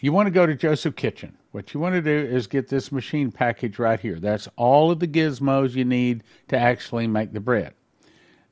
you 0.00 0.12
want 0.12 0.26
to 0.26 0.30
go 0.30 0.46
to 0.46 0.54
Joseph 0.54 0.96
Kitchen. 0.96 1.36
What 1.50 1.72
you 1.74 1.80
want 1.80 1.94
to 1.94 2.02
do 2.02 2.10
is 2.10 2.46
get 2.46 2.68
this 2.68 2.92
machine 2.92 3.32
package 3.32 3.78
right 3.78 3.98
here. 3.98 4.20
That's 4.20 4.48
all 4.56 4.90
of 4.90 5.00
the 5.00 5.08
gizmos 5.08 5.74
you 5.74 5.84
need 5.84 6.22
to 6.48 6.58
actually 6.58 7.06
make 7.06 7.32
the 7.32 7.40
bread. 7.40 7.74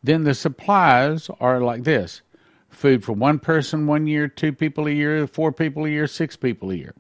Then 0.03 0.25
the 0.25 0.35
supplies 0.35 1.31
are 1.41 1.61
like 1.61 1.85
this 1.85 2.23
food 2.69 3.05
for 3.05 3.13
one 3.13 3.39
person 3.39 3.87
one 3.87 4.07
year, 4.07 4.29
two 4.29 4.53
people 4.53 4.87
a 4.87 4.91
year, 4.91 5.27
four 5.27 5.53
people 5.53 5.85
a 5.85 5.89
year, 5.89 6.07
six 6.07 6.37
people 6.37 6.71
a 6.71 6.75
year. 6.75 6.95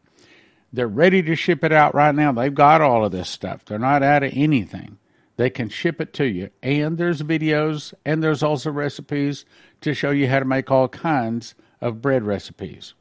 They're 0.72 0.88
ready 0.88 1.22
to 1.22 1.36
ship 1.36 1.64
it 1.64 1.72
out 1.72 1.94
right 1.94 2.14
now. 2.14 2.32
They've 2.32 2.54
got 2.54 2.80
all 2.80 3.04
of 3.04 3.12
this 3.12 3.28
stuff. 3.28 3.64
They're 3.64 3.78
not 3.78 4.02
out 4.02 4.22
of 4.22 4.32
anything. 4.34 4.98
They 5.36 5.50
can 5.50 5.68
ship 5.68 6.00
it 6.00 6.12
to 6.14 6.24
you. 6.24 6.50
And 6.62 6.98
there's 6.98 7.22
videos 7.22 7.94
and 8.04 8.22
there's 8.22 8.42
also 8.42 8.70
recipes 8.70 9.44
to 9.82 9.94
show 9.94 10.10
you 10.10 10.28
how 10.28 10.38
to 10.38 10.44
make 10.44 10.70
all 10.70 10.88
kinds 10.88 11.54
of 11.80 12.02
bread 12.02 12.24
recipes. 12.24 12.94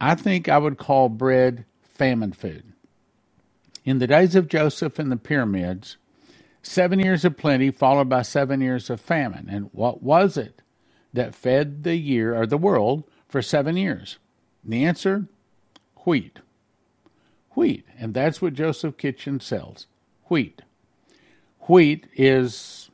I 0.00 0.14
think 0.14 0.48
I 0.48 0.58
would 0.58 0.78
call 0.78 1.08
bread 1.08 1.64
famine 1.82 2.32
food. 2.32 2.72
In 3.84 3.98
the 3.98 4.06
days 4.06 4.34
of 4.34 4.48
Joseph 4.48 4.98
and 4.98 5.10
the 5.10 5.16
pyramids, 5.16 5.96
seven 6.62 6.98
years 7.00 7.24
of 7.24 7.36
plenty 7.36 7.70
followed 7.70 8.08
by 8.08 8.22
seven 8.22 8.60
years 8.60 8.90
of 8.90 9.00
famine. 9.00 9.48
And 9.50 9.70
what 9.72 10.02
was 10.02 10.36
it 10.36 10.62
that 11.12 11.34
fed 11.34 11.84
the 11.84 11.96
year 11.96 12.36
or 12.36 12.46
the 12.46 12.58
world 12.58 13.04
for 13.28 13.42
seven 13.42 13.76
years? 13.76 14.18
And 14.62 14.72
the 14.72 14.84
answer 14.84 15.26
wheat. 16.04 16.38
Wheat. 17.54 17.86
And 17.98 18.14
that's 18.14 18.40
what 18.40 18.54
Joseph 18.54 18.96
Kitchen 18.96 19.40
sells 19.40 19.86
wheat. 20.28 20.62
Wheat 21.62 22.06
is, 22.14 22.90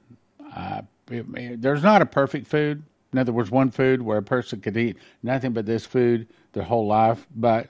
uh, 0.55 0.83
it, 1.11 1.61
there's 1.61 1.83
not 1.83 2.03
a 2.03 2.07
perfect 2.07 2.47
food. 2.47 2.85
In 3.14 3.18
other 3.18 3.33
words, 3.33 3.48
one 3.48 3.70
food 3.70 4.03
where 4.03 4.18
a 4.18 4.24
person 4.24 4.61
could 4.61 4.77
eat 4.77 4.96
nothing 5.22 5.53
but 5.53 5.66
this 5.66 5.87
food 5.87 6.27
their 6.53 6.64
whole 6.64 6.88
life, 6.88 7.29
but 7.33 7.68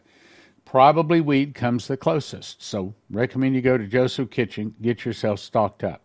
probably 0.64 1.20
wheat 1.20 1.54
comes 1.54 1.87
the 1.87 1.98
closest. 1.98 2.62
So, 2.62 2.94
recommend 3.11 3.54
you 3.54 3.61
go 3.61 3.76
to 3.76 3.87
Joseph 3.87 4.30
Kitchen, 4.30 4.74
get 4.80 5.04
yourself 5.04 5.40
stocked 5.40 5.85
up. 5.85 6.00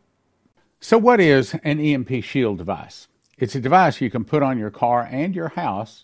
So, 0.82 0.97
what 0.97 1.21
is 1.21 1.56
an 1.63 1.80
EMP 1.80 2.21
shield 2.21 2.58
device? 2.58 3.08
It's 3.38 3.56
a 3.56 3.62
device 3.62 4.02
you 4.02 4.12
can 4.12 4.25
put 4.25 4.43
on 4.43 4.60
your 4.60 4.71
car 4.71 5.08
and 5.10 5.34
your 5.34 5.47
house 5.47 6.04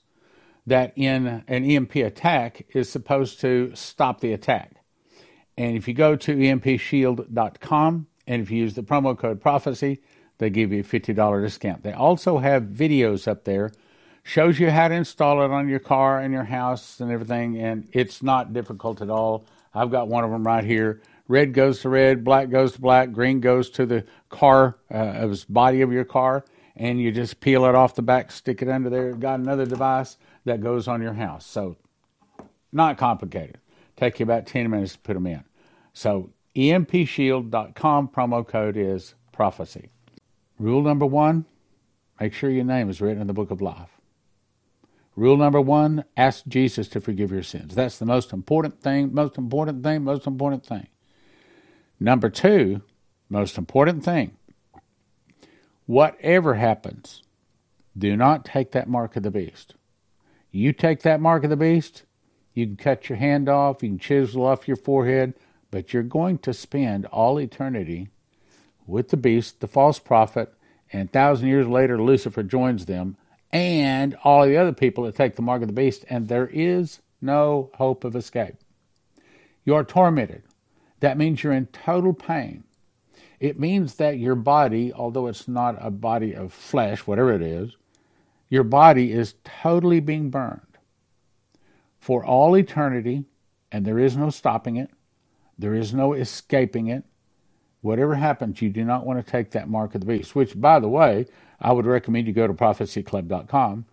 that, 0.65 0.93
in 0.95 1.43
an 1.49 1.69
EMP 1.69 1.97
attack, 1.97 2.65
is 2.69 2.89
supposed 2.89 3.41
to 3.41 3.73
stop 3.75 4.21
the 4.21 4.31
attack. 4.31 4.77
And 5.57 5.75
if 5.75 5.89
you 5.89 5.93
go 5.93 6.15
to 6.15 6.37
empshield.com 6.37 8.07
and 8.27 8.41
if 8.41 8.49
you 8.49 8.59
use 8.59 8.75
the 8.75 8.83
promo 8.83 9.17
code 9.17 9.41
prophecy, 9.41 9.99
they 10.37 10.49
give 10.49 10.71
you 10.71 10.81
a 10.81 10.83
$50 10.83 11.41
discount. 11.41 11.83
They 11.83 11.93
also 11.93 12.37
have 12.39 12.63
videos 12.63 13.27
up 13.27 13.43
there, 13.43 13.71
shows 14.23 14.59
you 14.59 14.71
how 14.71 14.87
to 14.87 14.95
install 14.95 15.43
it 15.43 15.51
on 15.51 15.67
your 15.67 15.79
car 15.79 16.19
and 16.19 16.33
your 16.33 16.43
house 16.43 16.99
and 16.99 17.11
everything, 17.11 17.57
and 17.57 17.87
it's 17.93 18.21
not 18.21 18.53
difficult 18.53 19.01
at 19.01 19.09
all. 19.09 19.45
I've 19.73 19.91
got 19.91 20.07
one 20.07 20.23
of 20.23 20.31
them 20.31 20.45
right 20.45 20.63
here. 20.63 21.01
Red 21.27 21.53
goes 21.53 21.81
to 21.81 21.89
red, 21.89 22.23
black 22.23 22.49
goes 22.49 22.73
to 22.73 22.81
black, 22.81 23.11
green 23.11 23.39
goes 23.39 23.69
to 23.71 23.85
the 23.85 24.05
car, 24.29 24.77
uh, 24.91 25.35
body 25.49 25.81
of 25.81 25.91
your 25.91 26.05
car, 26.05 26.45
and 26.75 26.99
you 26.99 27.11
just 27.11 27.39
peel 27.39 27.65
it 27.65 27.73
off 27.73 27.95
the 27.95 28.01
back, 28.01 28.31
stick 28.31 28.61
it 28.61 28.69
under 28.69 28.89
there. 28.89 29.13
Got 29.13 29.39
another 29.39 29.65
device 29.65 30.17
that 30.45 30.61
goes 30.61 30.87
on 30.87 31.01
your 31.01 31.13
house. 31.13 31.45
So, 31.45 31.77
not 32.71 32.97
complicated. 32.97 33.57
Take 33.97 34.19
you 34.19 34.23
about 34.23 34.45
10 34.45 34.69
minutes 34.69 34.93
to 34.93 34.99
put 34.99 35.13
them 35.13 35.25
in. 35.25 35.43
So, 35.93 36.29
empshield.com 36.55 38.09
promo 38.09 38.47
code 38.47 38.77
is 38.77 39.15
prophecy. 39.31 39.89
Rule 40.57 40.81
number 40.81 41.05
one 41.05 41.45
make 42.19 42.33
sure 42.33 42.49
your 42.49 42.63
name 42.63 42.89
is 42.89 43.01
written 43.01 43.21
in 43.21 43.27
the 43.27 43.33
book 43.33 43.51
of 43.51 43.61
life. 43.61 43.89
Rule 45.15 45.37
number 45.37 45.61
one 45.61 46.03
ask 46.17 46.45
Jesus 46.47 46.87
to 46.89 47.01
forgive 47.01 47.31
your 47.31 47.43
sins. 47.43 47.75
That's 47.75 47.97
the 47.97 48.05
most 48.05 48.33
important 48.33 48.81
thing, 48.81 49.13
most 49.13 49.37
important 49.37 49.83
thing, 49.83 50.03
most 50.03 50.27
important 50.27 50.65
thing. 50.65 50.87
Number 51.99 52.29
two, 52.29 52.81
most 53.29 53.57
important 53.57 54.03
thing 54.03 54.37
whatever 55.85 56.55
happens, 56.55 57.21
do 57.97 58.17
not 58.17 58.43
take 58.43 58.71
that 58.71 58.89
mark 58.89 59.15
of 59.15 59.23
the 59.23 59.31
beast. 59.31 59.75
You 60.51 60.73
take 60.73 61.01
that 61.01 61.21
mark 61.21 61.43
of 61.43 61.49
the 61.49 61.57
beast, 61.57 62.03
you 62.53 62.65
can 62.65 62.77
cut 62.77 63.09
your 63.09 63.17
hand 63.17 63.47
off, 63.49 63.83
you 63.83 63.89
can 63.89 63.99
chisel 63.99 64.45
off 64.45 64.67
your 64.67 64.77
forehead, 64.77 65.33
but 65.71 65.93
you're 65.93 66.03
going 66.03 66.39
to 66.39 66.53
spend 66.53 67.05
all 67.07 67.39
eternity 67.39 68.09
with 68.87 69.09
the 69.09 69.17
beast, 69.17 69.59
the 69.59 69.67
false 69.67 69.99
prophet, 69.99 70.53
and 70.91 71.09
a 71.09 71.11
thousand 71.11 71.47
years 71.47 71.67
later, 71.67 72.01
Lucifer 72.01 72.43
joins 72.43 72.85
them, 72.85 73.17
and 73.51 74.15
all 74.23 74.45
the 74.45 74.57
other 74.57 74.73
people 74.73 75.03
that 75.05 75.15
take 75.15 75.35
the 75.35 75.41
mark 75.41 75.61
of 75.61 75.67
the 75.67 75.73
beast, 75.73 76.05
and 76.09 76.27
there 76.27 76.47
is 76.47 76.99
no 77.21 77.71
hope 77.75 78.03
of 78.03 78.15
escape. 78.15 78.55
You're 79.63 79.83
tormented. 79.83 80.43
That 80.99 81.17
means 81.17 81.43
you're 81.43 81.53
in 81.53 81.67
total 81.67 82.13
pain. 82.13 82.63
It 83.39 83.59
means 83.59 83.95
that 83.95 84.17
your 84.17 84.35
body, 84.35 84.93
although 84.93 85.27
it's 85.27 85.47
not 85.47 85.77
a 85.79 85.91
body 85.91 86.33
of 86.35 86.53
flesh, 86.53 87.05
whatever 87.05 87.33
it 87.33 87.41
is, 87.41 87.75
your 88.49 88.63
body 88.63 89.11
is 89.11 89.35
totally 89.43 89.99
being 89.99 90.29
burned 90.29 90.61
for 91.99 92.23
all 92.23 92.55
eternity, 92.55 93.25
and 93.71 93.83
there 93.85 93.99
is 93.99 94.15
no 94.15 94.29
stopping 94.29 94.75
it, 94.75 94.91
there 95.57 95.73
is 95.73 95.93
no 95.93 96.13
escaping 96.13 96.87
it. 96.87 97.03
Whatever 97.85 98.15
happens, 98.15 98.63
you 98.63 98.71
do 98.71 98.83
not 98.83 99.05
want 99.05 99.23
to 99.23 99.31
take 99.31 99.51
that 99.51 99.69
mark 99.69 99.93
of 99.93 100.01
the 100.01 100.07
beast, 100.07 100.33
which, 100.33 100.59
by 100.59 100.79
the 100.79 100.87
way, 100.87 101.27
I 101.61 101.71
would 101.71 101.85
recommend 101.85 102.25
you 102.25 102.33
go 102.33 102.47
to 102.47 102.53
prophecyclub.com 102.53 103.85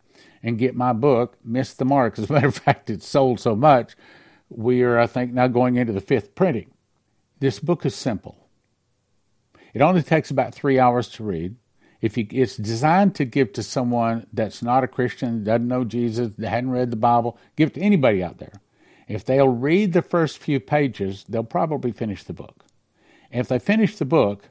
and 0.42 0.59
get 0.59 0.74
my 0.74 0.94
book, 0.94 1.37
Miss 1.44 1.74
the 1.74 1.85
Mark. 1.85 2.18
As 2.18 2.31
a 2.31 2.33
matter 2.33 2.46
of 2.46 2.55
fact, 2.64 2.88
it's 2.88 3.07
sold 3.07 3.38
so 3.38 3.55
much, 3.55 3.94
we 4.48 4.81
are, 4.81 4.98
I 4.98 5.07
think, 5.07 5.35
now 5.35 5.46
going 5.46 5.76
into 5.76 5.92
the 5.92 6.00
fifth 6.00 6.35
printing. 6.35 6.70
This 7.40 7.61
book 7.61 7.85
is 7.85 7.94
simple. 7.94 8.48
It 9.74 9.83
only 9.83 10.02
takes 10.02 10.31
about 10.31 10.55
three 10.55 10.78
hours 10.78 11.11
to 11.11 11.22
read 11.22 11.57
if 12.00 12.16
you, 12.16 12.26
it's 12.31 12.57
designed 12.57 13.14
to 13.16 13.26
give 13.26 13.52
to 13.52 13.62
someone 13.62 14.26
that's 14.33 14.62
not 14.62 14.85
a 14.85 14.88
Christian, 14.88 15.44
doesn't 15.44 15.68
know 15.68 15.85
Jesus, 15.85 16.33
hadn't 16.42 16.70
read 16.70 16.92
the 16.92 16.96
Bible, 16.96 17.37
give 17.57 17.68
it 17.68 17.74
to 17.74 17.83
anybody 17.83 18.24
out 18.24 18.38
there. 18.38 18.55
If 19.07 19.26
they'll 19.26 19.48
read 19.48 19.92
the 19.92 20.00
first 20.00 20.38
few 20.38 20.61
pages, 20.61 21.26
they'll 21.28 21.44
probably 21.44 21.92
finish 21.92 22.24
the 22.24 22.33
book. 22.33 22.64
If 23.33 23.49
they 23.49 23.59
finish 23.59 23.97
the 23.97 24.05
book, 24.05 24.45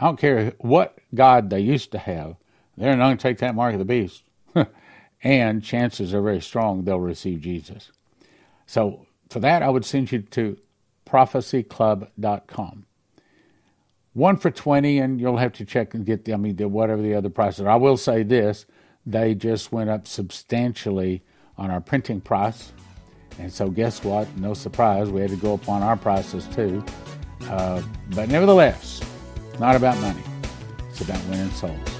I 0.00 0.06
don't 0.06 0.18
care 0.18 0.52
what 0.58 0.98
God 1.14 1.50
they 1.50 1.60
used 1.60 1.92
to 1.92 1.98
have, 1.98 2.36
they're 2.76 2.96
not 2.96 3.06
going 3.06 3.16
to 3.16 3.22
take 3.22 3.38
that 3.38 3.54
mark 3.54 3.72
of 3.72 3.78
the 3.78 3.84
beast. 3.84 4.22
and 5.22 5.62
chances 5.62 6.14
are 6.14 6.22
very 6.22 6.40
strong 6.40 6.84
they'll 6.84 7.00
receive 7.00 7.40
Jesus. 7.40 7.90
So 8.66 9.06
for 9.30 9.40
that, 9.40 9.62
I 9.62 9.68
would 9.68 9.84
send 9.84 10.12
you 10.12 10.20
to 10.22 10.58
prophecyclub.com 11.06 12.84
one 14.18 14.36
for 14.36 14.50
20 14.50 14.98
and 14.98 15.20
you'll 15.20 15.36
have 15.36 15.52
to 15.54 15.64
check 15.64 15.94
and 15.94 16.04
get 16.04 16.24
the, 16.24 16.34
I 16.34 16.36
mean, 16.36 16.56
the, 16.56 16.68
whatever 16.68 17.00
the 17.00 17.14
other 17.14 17.30
prices 17.30 17.60
are. 17.60 17.68
I 17.68 17.76
will 17.76 17.96
say 17.96 18.24
this, 18.24 18.66
they 19.06 19.34
just 19.34 19.72
went 19.72 19.90
up 19.90 20.06
substantially 20.06 21.22
on 21.56 21.70
our 21.70 21.80
printing 21.80 22.20
price. 22.20 22.72
And 23.38 23.52
so 23.52 23.70
guess 23.70 24.02
what? 24.02 24.28
No 24.36 24.54
surprise, 24.54 25.08
we 25.08 25.20
had 25.20 25.30
to 25.30 25.36
go 25.36 25.54
up 25.54 25.68
on 25.68 25.82
our 25.82 25.96
prices 25.96 26.46
too. 26.48 26.84
Uh, 27.48 27.82
but 28.10 28.28
nevertheless, 28.28 29.00
not 29.58 29.74
about 29.76 29.98
money. 30.00 30.22
It's 30.90 31.00
about 31.00 31.22
winning 31.26 31.50
souls. 31.50 31.97